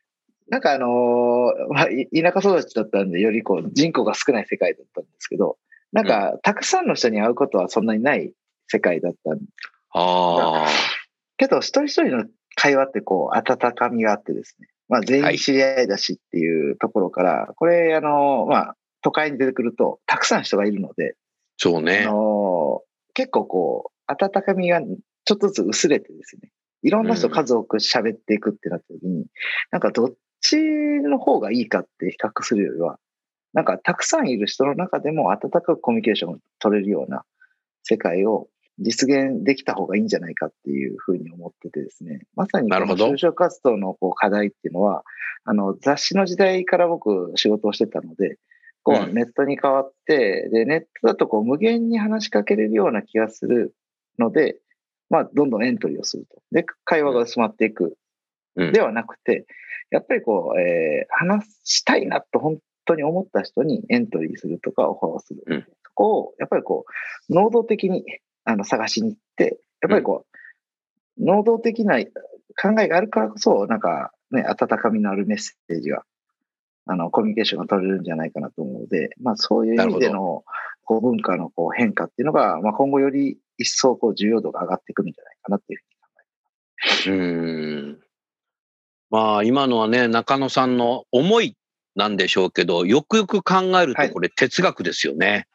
[0.49, 5.57] なんかあのーまあ、い田舎育ちだったんで、よりこう人口が少ない世界だったんですけど、
[5.91, 8.31] なんか、たくさんの人に会うことはそんなにない
[8.67, 9.39] 世界だったん
[9.91, 10.67] ああ。
[11.37, 14.67] けど、一人一人の会話ってこう、温かみがあってですね。
[14.87, 21.15] まあ、全員知り合いだしっていうところから、これ、あの、まあ、都会に出てくると、たくさん人がいるので、あ
[21.57, 22.05] そうね。
[22.05, 22.81] の、
[23.13, 26.51] 結構こう、温かみがちょっとずつ薄れてですね。
[26.81, 29.25] いろんな人うん数多く喋っていくってなった時に、
[29.71, 32.99] なんかどっちの方がいいかって比較するよりは、
[33.53, 37.23] なんかたくさんいる人の中でも温かくコミュニケーションを取れるような
[37.83, 38.47] 世界を
[38.79, 42.21] 実現できた方がいいんじゃないかっていうふうに思っててですね。
[42.35, 45.03] まさに就職活動のこう課題っていうのは、
[45.43, 48.37] あの雑誌の時代から僕仕事をしてたので、
[48.83, 53.73] こうんうネットに変わって、で、ネットだとこう無限に話しかけれるような気がする
[54.19, 54.57] ので、
[55.09, 56.41] まあ、どんどんエントリーをすると。
[56.51, 57.97] で、会話が薄まっていく。
[58.55, 59.45] うんではなくて、
[59.89, 65.43] やっぱりこう、えー話したいなと本当に思った人にエントリーするとかオファーをする。
[65.45, 66.85] うんそこを、やっぱりこ
[67.29, 68.03] う、能動的に
[68.43, 70.25] あの探しに行って、やっぱりこ
[71.17, 76.03] う、能動的な考えがあるからこそ、なんかね、温かみのあるメッセージが、
[76.85, 80.43] あの、コミュニケーションが取れるんじゃないかなと思うので、まあそういう意味での、
[80.83, 86.07] こう文化のこう変化っていうのが、まあ今後より一層こう重要度が上がってくるんじゃないかなっていうふうに考
[86.97, 87.99] えてうん。
[89.11, 91.55] まあ、今のはね、中野さんの思い
[91.95, 95.47] なんでしょうけど、よくよく考えるはいとこれ哲学ですよね。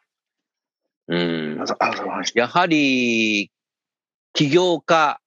[1.07, 1.57] うん。
[1.57, 1.73] ます。
[1.79, 3.51] あ、そうなんやはり、
[4.33, 5.19] 起業家、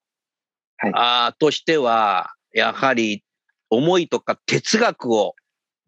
[0.80, 3.24] はいあーとしては、やはり
[3.70, 5.34] 思いとか哲学を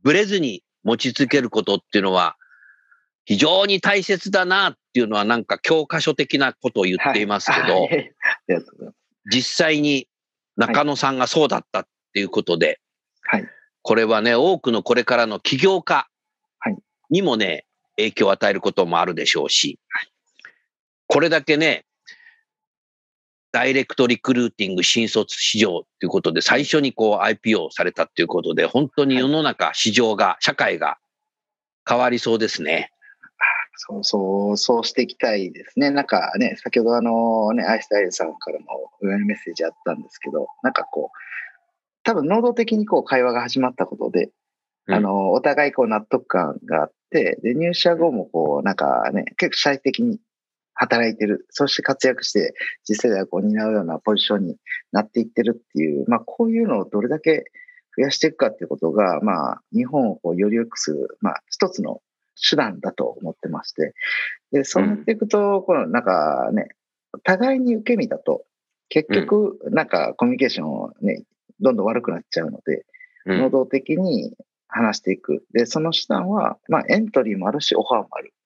[0.03, 2.37] ぶれずに持ち続けることっていうのは、
[3.25, 7.89] 非常に大切だなっていうのはなんか教科書的なことを言っていますけど。
[9.31, 10.09] 実際に
[10.57, 12.81] 中野さんがそうだったっていうことで、
[13.23, 13.49] はい。
[13.83, 16.09] これはね、多くのこれからの起業家
[16.59, 16.77] はい
[17.11, 17.67] にもね、
[17.97, 19.79] 影響を与えることもあるでしょうし、
[21.07, 21.85] これだけね、
[23.53, 30.99] ダイレクトリクルーティング新卒市場ということで、最初にこう IPO されたっていうことで、本当に世の中、市場が、社会が
[31.89, 32.93] 変わりそうですね。
[33.83, 35.91] そうそう、そうしていきたいですね。
[35.91, 41.19] なんかね、先ほどあのね、アイスタイルさんからも上にメッセージあったんですけど、なんかこう、
[42.03, 44.31] 多分能動的にこう会話が始まったことで、
[44.87, 50.19] うんあの、お互いこう納得感があって、で、入社後もこう、なんかね、結構主体的に
[50.75, 52.53] 働いてる、そして活躍して、
[52.85, 54.57] 次世代をこう担うようなポジションに
[54.93, 57.45] なっていってるっていう、まあ、こういうのをどれだけ
[57.97, 62.03] 増やしていくかっていうことが、まあ、日本をこうより良くする、まあ、一つの
[62.41, 63.95] 手段だと思ってまして、
[64.53, 66.69] で、そうなっていくと、このなんかね、
[67.25, 68.45] 互いに受け身だと、
[68.89, 71.25] 結局、なんかコミュニケーションをね、
[71.61, 74.35] どんどん悪くなっちゃうので、うん能動的に
[74.67, 75.45] 話していく。
[75.53, 78.40] で、その手段は、まあ、エントリーもあるし、オファーもあるうん。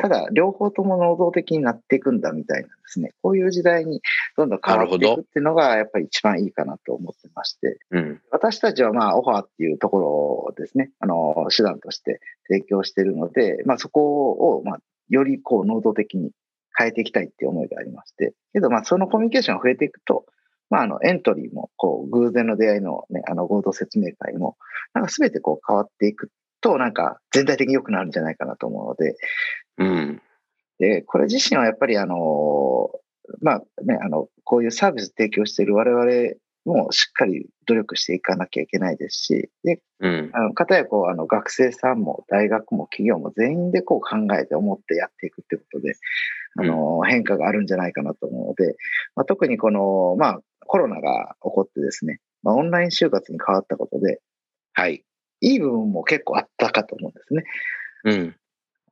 [0.00, 4.00] ただ、両方とも能動的になっていくんだみたいなですね、こういう時代に
[4.36, 8.20] どんどん変わっていくっていうのが、やっぱり一番いいかなと思ってまして、うん。
[8.30, 14.78] 私たちはまあ、オファーっていうところをですね、あの、手段として提供しているので、まあ、そこを、まあ、
[15.08, 16.32] よりこう、能動的に
[16.76, 20.26] 変えていきたいっていう思いがありまして、けど、まあ、そのコミュニケーションが増えていくと、
[20.70, 24.56] まあ、あの、エントリーも、こう、偶然の出会いのね、あの、合同説明会も、
[24.94, 26.30] なんかすべてこう変わっていく
[26.62, 29.16] と、なんか全体的に良くなるんじゃないかなと思うので、
[29.78, 30.22] うん。
[30.78, 32.90] で、これ自身はやっぱりあの、
[33.40, 40.30] まあね、あの、こういうサービス提供している我々もしっかり努力していかなきゃいけないですし、で、うん。
[40.32, 45.94] あの、かたやこう、あの、学生さんも大学も企業も全員でこう考えて思ってやっていくってことで、
[46.58, 48.76] あの、変化があるんじゃないかなと思うので、
[49.16, 54.20] まあ、特にこの、まあ、コロナが起こってですね、まあ、オンライン就活に変わったことで、
[54.74, 55.04] はい。
[55.40, 57.44] いい部分も結構あったかと思うんですね。
[58.04, 58.36] うん。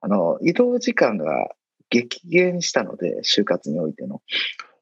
[0.01, 1.49] あの、移動時間が
[1.91, 4.23] 激減したので、就活においての。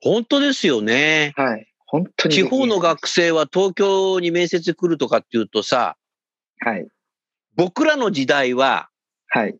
[0.01, 1.33] 本当ですよね。
[1.37, 1.66] はい。
[1.87, 5.97] 本当に地方の学生は東京に面接来るとかっていうとさ、
[6.61, 6.87] はい。
[7.57, 8.91] 僕らの時代は
[9.29, 9.57] はい。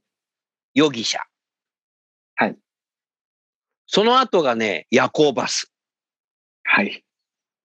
[0.75, 1.21] 容疑者。
[2.37, 2.57] はい。
[3.87, 5.73] その後がね、夜行バス。
[6.65, 7.03] はい。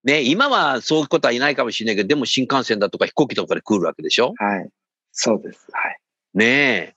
[0.05, 4.33] ね、今はそういうことはいないかもしれないけど、でも新幹線だとか飛行機とかで来るわけでしょ？
[4.37, 4.69] はい。
[5.11, 5.67] そうです。
[5.71, 5.99] はい。
[6.33, 6.95] ねえ。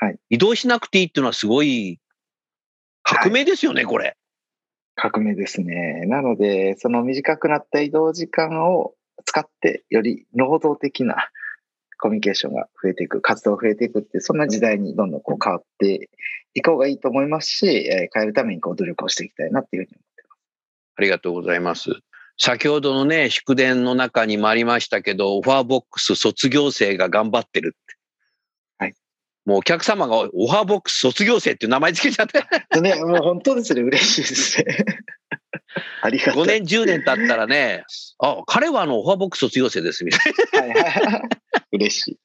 [0.00, 0.18] はい。
[0.30, 2.00] 移動しなくていいっていうのはすごい
[3.02, 4.16] 革命ですよね、これ。
[4.94, 6.04] 革命ですね。
[6.06, 8.94] なので、その短くなった移動時間を
[9.24, 11.28] 使って、より能動的な
[11.98, 16.08] コミュニケーションが増えていく、活動が増えていくってそんな時代にどんどんこう変わって
[16.54, 20.40] いこうがいいと思いますし、えー変えるためにこう努力をしていきたいなっていうふうに思ってます。
[20.96, 21.90] ありがとうございます。
[22.38, 27.76] 先ほどのね、祝電の中にもありましたけど、オファーボックス卒業生が頑張ってる。
[29.50, 34.76] もうお客様がオファーボックス卒業生っていう名前つけちゃって、でね、もう本当ですね、嬉しいですね。
[36.02, 36.44] ありがとう。
[36.44, 37.82] 5年、10年経ったらね、
[38.20, 41.22] あ、彼はあのオファーボックス卒業生ですみたいはいはい。
[41.72, 42.18] 嬉しい。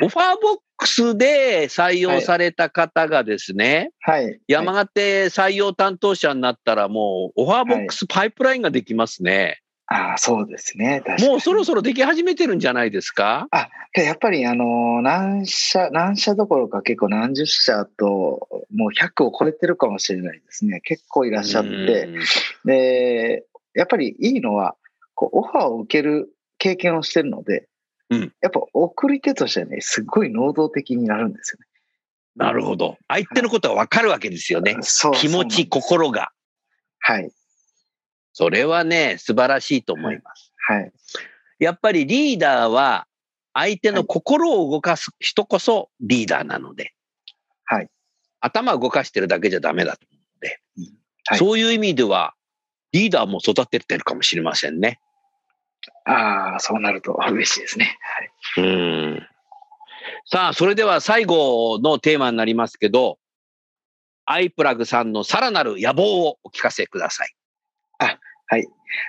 [0.00, 0.06] な。
[0.06, 4.38] オファーボックスで採用された方がですね、はい。
[4.48, 9.62] 山形採用担当者になったらもうオファーボックスパイプラインができますね。
[9.92, 11.02] ああ、そうですね。
[11.18, 13.48] もうそろそろでき始めてるんじゃないですか？
[13.50, 20.80] あ、でやっぱりあの、何社、何社どころか結構何十社と、もう100を超えてるかもしれないですね。
[20.82, 21.70] 結構いらっしゃって。
[22.04, 22.20] うん
[22.64, 24.76] で、やっぱりいいのは、
[25.14, 26.28] こう、オファーを受ける
[26.58, 27.66] 経験をしてるので、
[28.10, 31.66] うんやっぱ送り手としてはね、すごい能動的になるんですよね。
[32.36, 32.96] なるほど。
[33.08, 34.76] 相手のことはわかるわけですよね。
[35.14, 36.30] 気持ち、心が。
[37.00, 37.30] はい。
[38.32, 40.52] それはね、素晴らしいと思います。
[40.68, 40.92] はい。
[41.58, 43.06] やっぱりリーダーは、
[43.52, 46.94] 相手の心を動かす人こそリーダーなので、
[47.64, 47.88] はい。
[48.40, 50.60] 頭を動かしてるだけじゃダメだと思うので、
[51.26, 52.34] はいそういう意味では、
[52.92, 54.98] リーダーも育ててるかもしれませんね。
[56.04, 57.98] ああ、そうなると嬉しいですね。
[58.56, 58.66] はい。
[58.66, 58.70] う
[59.16, 59.26] ん
[60.24, 63.18] さあ、それでは最後のテーマになりますけど、
[64.24, 67.34] アイプラグさんのさらなる野望をお聞かせください。
[68.52, 68.66] はい。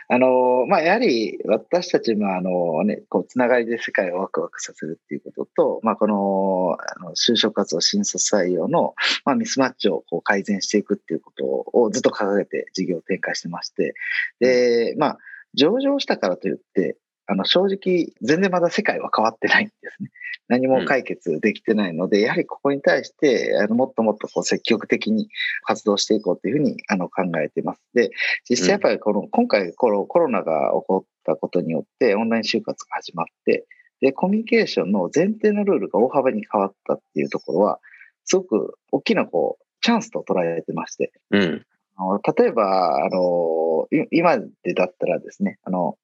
[0.10, 8.94] あの、まあ、やはり私たちもあのね、こう、つながりで世界をワクワクさせるっていうことと、まあ、この、あの就職活動、新卒採用の、
[9.26, 13.96] まあ、ミスマッチをこう改善していくっていうことをずっと掲げて事業を展開してまして、
[14.40, 15.18] で、まあ、
[15.56, 16.98] 上場したからといって、
[17.32, 20.10] あの、正直、全然まだ世界は変わってないんですね。
[20.50, 25.30] 何も解決できてないので、やはりここに対して、あの、もっともっとこう積極的に
[25.64, 27.82] 活動していこうというふうに、あの、考えています。
[27.94, 28.12] で、
[28.50, 33.66] 実際やっぱりこの、今回コロコロナが起こったことによって、オンライン就活が始まって、
[34.02, 37.80] で、コミュニケーションの前提のルールが大幅に変わったっていうところは、
[38.26, 41.66] すごく大きなこう、チャンスと捉えてまして、うん。
[41.96, 45.98] あの例えば、あの、い今でだったらですね、あの、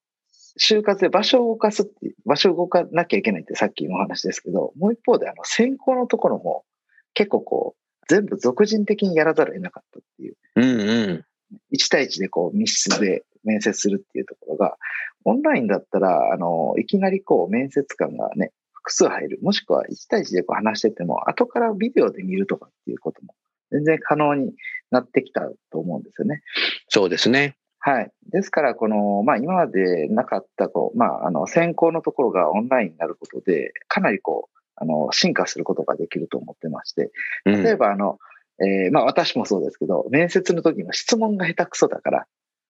[0.57, 6.65] 就活で場所を動かすって場所を動かなきゃいけないってさっきのお話ですけど、もう一方で、あの、選考のところも
[7.13, 11.25] 結構こう、全部俗人的にやらざるを得なかったっていう、うんうん。
[11.73, 14.77] 1対1でこう密室で面接するっていうところが、
[15.25, 23.33] オンラインだったら、あの、いきなりこう面接官がね、複数入る、もしくは1対1でこう話してても、後からビデオで見るとかっていうことも
[23.71, 24.53] 全然可能に
[24.91, 25.41] なってきた
[25.71, 26.41] と思うんですよね。
[26.87, 27.57] そうですね。
[27.87, 28.11] はい。
[28.33, 37.11] ですから、この、まあ、今までなかった、こう、まあ、あの、選考のところがオンラインになることで、かなりこう、あの、進化することができると思ってまして、
[37.45, 38.19] うん例えば、あの、
[38.59, 42.25] えーまあ、私もそうですけど、面接の時の質問が下手くそだから、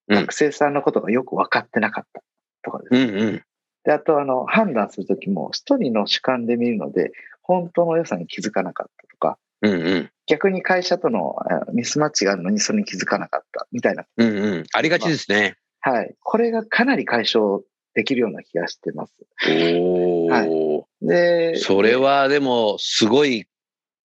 [0.09, 2.21] うん学生さんのことがよく分かってなかった
[2.63, 3.11] とかですね。
[3.11, 3.43] うんうん。
[3.85, 7.11] で、あと、あの、判断する時も、一人の主観で見るので、
[7.41, 10.11] 本当の良さに気づかなかったとか、うんうん。
[10.27, 14.63] 逆に会社とのあミスマッチがあるのにそれに気づかなかったみたいなうんうん。
[14.73, 15.55] ありがちですね。
[15.79, 16.15] はい。
[16.21, 17.61] これがかなり解消
[17.93, 19.13] できるような気がしてます。
[19.49, 23.47] おお、で、それはでもすごい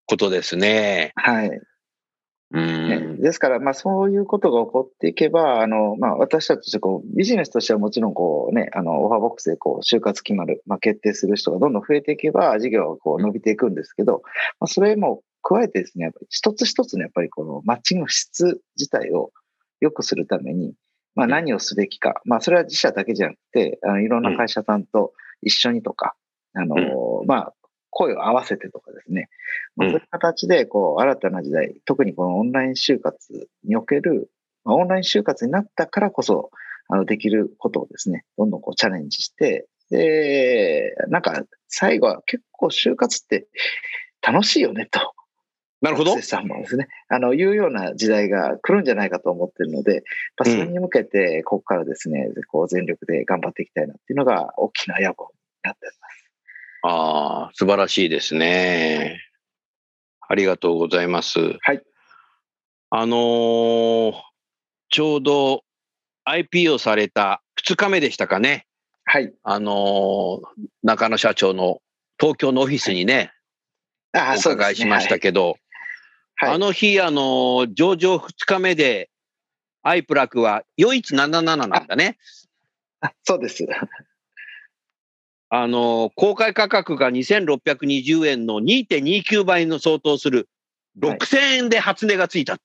[0.07, 1.13] ことですね。
[1.17, 1.61] はい。
[2.55, 3.21] うねん。
[3.21, 14.23] ですから、まあそういうことが起こっていけば、あの、まあ私たちこう、ビジネスとしてはもちろんこうね、あの、オファーボックスでこう、就活決まる、まあ決定する人がどんどん増えていけば、事業がこう伸びていくんですけど、
[14.61, 19.33] まあそれも加えてですね、やっぱり一つ一つのやっぱりこのマッチングの質自体を
[19.81, 20.75] 良くするために、
[21.15, 25.13] まあ何をすべきか、まあそれは自社だけじゃなくて、あのいろんな会社さんと
[25.43, 26.15] 一緒にとか、
[26.55, 26.77] あの、
[27.27, 27.55] まあ
[27.93, 29.29] 声を合わせてとかですね、
[29.77, 29.93] まあ、うん。
[29.93, 34.31] そういう形で、こう、新たな時代、特にこのオンライン就活における、
[34.65, 36.51] まあ、オンライン就活になったからこそ、
[36.89, 43.47] あの、できることをですね、どんどんこうチャレンジして、で、なんか、最後は結構就活って
[44.27, 45.13] 楽しいよね、と。
[45.83, 50.05] なるほどもですね、あの、いうような時代が来るんじゃないかと思ってるので、
[50.39, 56.31] まあ、それに向けて、ここからですね、こう、全力で頑張っていきたいなっていうのが、大きな野望になっております。
[56.83, 59.21] ああ、素晴らしいですね。
[60.21, 61.39] ありがとうございます。
[61.61, 61.83] はい。
[62.91, 64.13] あのー
[64.95, 65.65] ちょうど
[66.25, 68.67] IP をされた2日目でしたかね。
[69.05, 69.33] はい。
[69.43, 70.41] あのー
[70.83, 71.81] 中野社長の
[72.21, 73.33] 東京のオフィスにね、
[74.13, 75.57] あお伺いしましたけど、
[76.43, 76.49] はい。
[76.51, 79.11] はいあの日、あのー上場2日目で、
[79.83, 82.19] アイプラクは4177なんだね。
[83.01, 83.67] あそうです。
[85.49, 90.49] あのー公開価格が2620円の2.29倍の相当する
[91.01, 92.63] 6000円で初値がついたって、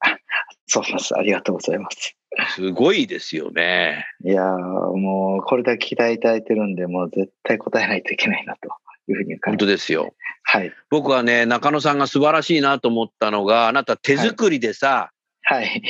[0.68, 1.16] そうです。
[1.16, 2.16] ありがとうございます。
[2.56, 4.06] すごいですよね。
[4.24, 4.58] いやー、
[4.98, 8.70] もう、これだけ期待いただいてるんで、もう絶対答えないといけないなと
[9.12, 10.14] いうふうに考え本当ですよ。
[10.44, 10.72] はい。
[10.90, 15.12] 僕はね、中野さんが素晴らしいなと思ったのが、あなた手作りでさ、
[15.44, 15.82] はい。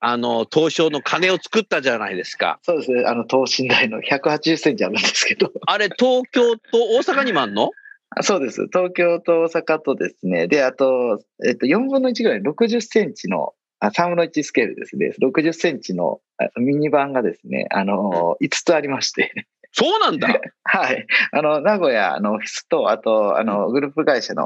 [0.00, 2.58] あの、東証の鐘を作ったじゃないですか。
[2.62, 3.04] そうですね。
[3.06, 5.50] あの、等身大の180センチあるんですけど。
[5.66, 7.70] あれ、東京と大阪にもあんの？
[8.16, 8.66] あそうです。
[8.66, 10.46] 東京と大阪とですね。
[10.46, 15.14] で、あと、えっと、4分の1ぐらい、60センチの、あ3分の1スケールですね。
[15.20, 19.46] 60センチのあミニ版がですね、あの、5つありまして。
[19.74, 20.28] そうなんだ。
[20.64, 21.06] はい。
[21.32, 24.44] あの、名古屋のオフィスと、あと、あの、グループ会社の、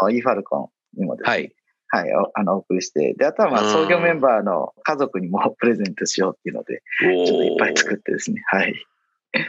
[0.00, 1.54] あの、イーファルコンにもですね、はい。
[1.88, 8.74] はい、おあの、お送りして、で、あとはまあ、うん創業メンバーの家族にもプレゼントしようっていうので、ちょっといっぱい作ってですね、はい。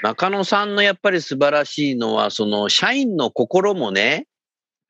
[0.03, 4.27] 中野さんのやっぱり素晴らしいのは、その社員の心もね、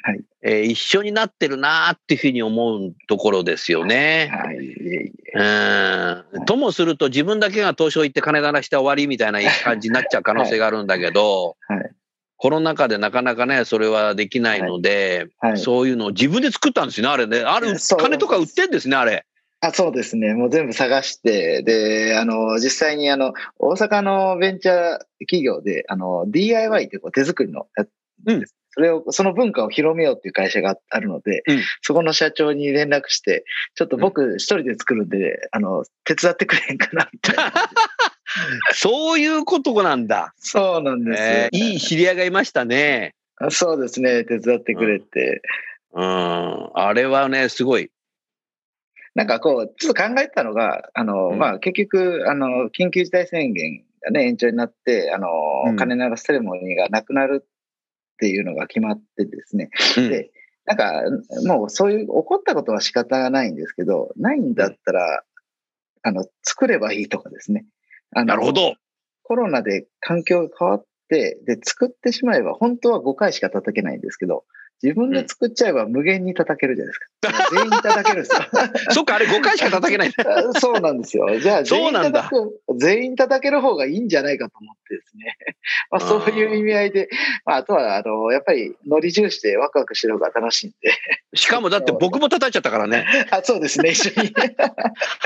[0.06, 4.30] はいえー一緒になってるなーっていうふうに思うところですよね。
[4.32, 6.46] はい。
[6.46, 11.92] ともすると自分だけが東証行って金鳴らして終わりみたいな感じになっちゃう可能性があるんだけど、はい
[12.38, 15.58] コロナ禍でなかなかね、それはできないので、はい。
[15.58, 17.40] そういうのを自分で作ったんですよね、あれね。
[17.40, 19.26] ある、金とか売ってんですね、あれ。
[19.62, 20.34] あそうですね。
[20.34, 27.90] もう全部探して、で、あの、実際にあの、大阪のベンチャー企業で、あの、DIY ってこう手作りのやつ
[28.28, 28.44] うん
[28.76, 33.46] それを、その文化を広めようっていう会社があるので、うんそこの社長に連絡して、
[33.76, 37.54] ちょっと僕一人で作るんで、あの、手伝ってくれへんかな、みたいな。
[38.74, 40.34] そういうことなんだ。
[40.38, 43.16] そうなんですいい知り合いがいましたね。
[43.50, 45.42] そうですね、手伝ってくれて。
[45.94, 46.70] うん。
[46.74, 47.90] あれはね、すごい。
[49.14, 55.30] なんかこう、ちょっと考えてたのが、あの、うんまあ、結局、あの、緊急事態宣言がね、延長になって、あの、
[55.68, 57.48] うん鐘鳴らすセレモニーがなくなる
[58.16, 59.70] っていうのが決まってですね。
[59.98, 60.32] うんで、
[60.66, 61.04] なんか、
[61.46, 65.24] もうそういう、起こったことは仕方がないんですけど、ないんだったら、
[66.02, 67.66] あの、作ればいいとかですね。
[68.12, 68.76] なるほど。
[69.24, 74.46] コロナで環境が変わって、で、作ってしまえば、本当は5回しか叩けないんですけど、
[74.84, 77.50] 自分で作っちゃえば無限に叩けるじゃないですか。
[77.56, 78.42] 全員叩けるんですよ。
[78.92, 80.14] そっか、あれ5回しか叩けない。
[80.18, 81.28] あ そうなんですよ。
[81.40, 85.38] じゃあ、全員叩く、全員叩ける方がいいんじゃないかと思ってですね。
[85.92, 87.10] まあ、そういう意味合いで、
[87.46, 90.92] まあ、あとは、あの、やっぱり、ノリ重視でワクワクしてる方が楽しいんで。
[91.36, 93.06] しかもだって僕も叩いちゃったからね。
[93.32, 94.34] あそうですね、一緒に。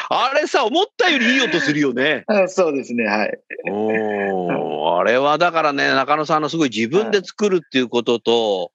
[0.09, 2.23] あれさ、思ったよりいい音するよね。
[2.27, 3.39] あそうですね、はい。
[3.69, 8.69] おーあれはだからね、中野さんのすごい自分で作るっていうことと、はい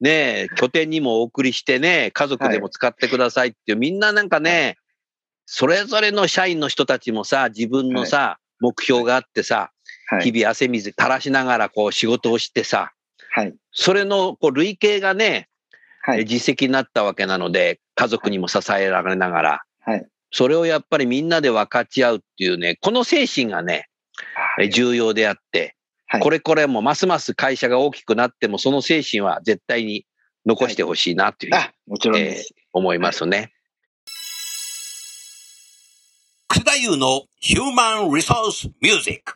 [0.00, 4.76] ね、拠点にもお送りしてね、家族でも使ってくださいっていう、みんななんかね、
[5.46, 9.70] それぞれの社員の人たちもさ、自分のさ、目標があってさ、
[10.08, 10.22] はい。
[10.22, 12.92] 日々汗水垂らしながらこう仕事をしてさ、
[13.30, 13.54] はい。
[13.72, 15.48] それのこう累計がね、
[16.02, 16.24] はい。
[16.24, 20.06] 実績になったわけなので、家族にも支えられながら、はい。
[20.32, 23.88] それをやっぱりみんなで分かち合うっていうね、この精神がね、
[24.60, 25.76] え重要であって、
[26.08, 30.06] はいこれこれもますます会社が大きくなっても、その精神は絶対に
[30.46, 32.54] 残してほしいなっていうふうにあ、もちろんです。
[32.72, 33.52] 思いますね。
[36.46, 39.34] 楠田優のヒューマンリソースミュージック。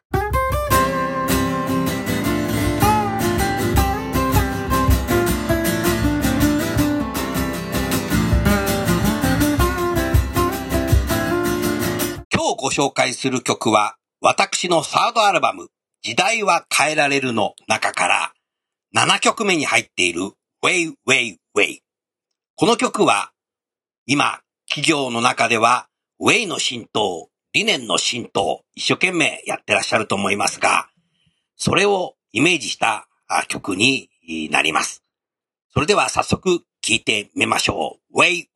[12.33, 15.69] 今日ご紹介する曲は、私のサードアルバム、
[16.03, 18.33] 時代は変えられるの中から、
[18.97, 20.33] 7曲目に入っている
[20.65, 21.81] Way Way Way。
[22.57, 23.33] この曲は、
[24.07, 25.89] 今、企業の中では、
[26.19, 30.89] ウェイの浸透、理念の浸透、一生懸命やってらっしゃると思いますが、
[31.57, 33.07] それをイメージした
[33.49, 34.09] 曲に
[34.51, 35.05] なります。
[35.73, 38.23] それでは早速聴いてみましょう。
[38.23, 38.49] ウェイ、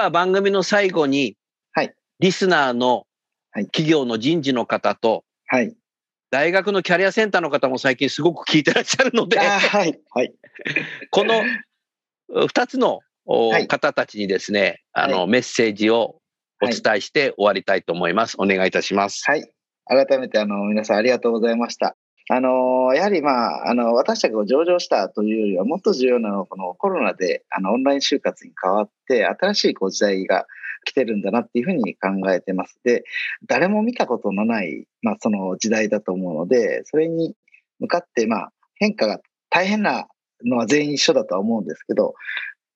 [0.00, 1.36] は番組の最後に、
[1.72, 3.06] はいリスナーの
[3.52, 5.74] はい企業の人事の方と、はい。
[6.30, 9.98] 大学のキャリアセンターの方も最近すごく聞いてらっしゃるので、あはい。
[10.10, 10.32] はい。
[11.10, 11.42] この
[12.28, 13.00] う二つの
[13.66, 16.20] 方たちにですね、あの、はメッセージを
[16.62, 18.36] お伝えして終わりたいと思います。
[18.38, 19.24] お願いいたします。
[19.26, 19.50] はい。
[19.86, 21.96] 改めて、あの、皆さんありがとうございました。
[22.32, 30.46] あの、やはり、まあ、あの、私たちが上場したというよりは、もっと重要なのは、このコロナで、あの、オンライン就活に変わって、新しいこう時代が
[30.84, 32.78] 来てるんだなっていうふうに考えてます。
[32.84, 33.02] で、
[33.48, 37.34] 誰も見たことのない、まあ、その時代だと思うので、それに
[37.80, 39.18] 向かって、まあ、変化が
[39.50, 40.06] 大変な
[40.44, 42.14] のは全員一緒だとは思うんですけど、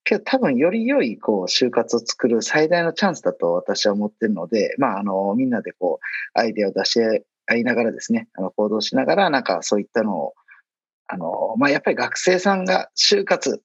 [0.03, 5.99] けど多分より良いこう就活を作る最大のチャンスだと私は思ってるので、まああのみんなでこ
[6.35, 6.99] うアイデアを出し
[7.53, 10.33] いながらですね、あの行動しながらなんかそういったのを、
[11.07, 13.61] あのまあやっぱり学生さんが就活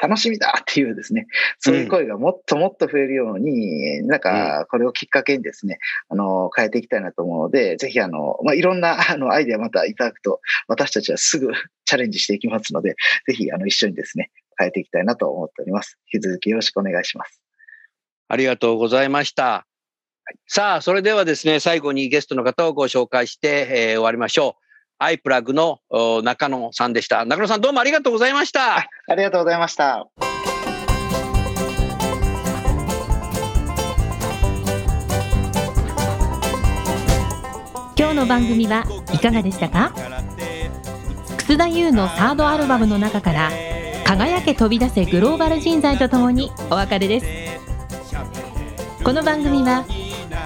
[0.00, 1.26] 楽しみだっていうですね、
[1.58, 11.52] そういう声がもっともっと増えるように、なんかこれをきっかけにですね、あの変えていきたいなと思うので、ぜひあの、まあいろんなあのアイデアまたいただくと私たちはすぐ
[11.84, 12.94] チャレンジしていきますので、
[13.26, 15.98] ぜひあの一緒にですね、変えていきたいなと思っております。
[16.12, 17.42] 引き続きよろしくお願いします。
[18.28, 19.69] ありがとうございました。
[20.46, 24.62] さあ、それではですね、最後にゲストの方をご紹介して、えー終わりましょう。
[24.98, 27.24] アイプラグのお中野さんでした。
[27.24, 28.76] 中野さんどうもありがとうございました。
[28.78, 30.06] ありがとうございました。
[37.98, 39.92] 今日の番組はいかがでしたか？
[41.38, 43.50] 楠田優のサードアルバムの中から
[44.06, 47.26] 「輝け飛び出せグローバル人材」とともにお別れです
[49.02, 49.84] この番組は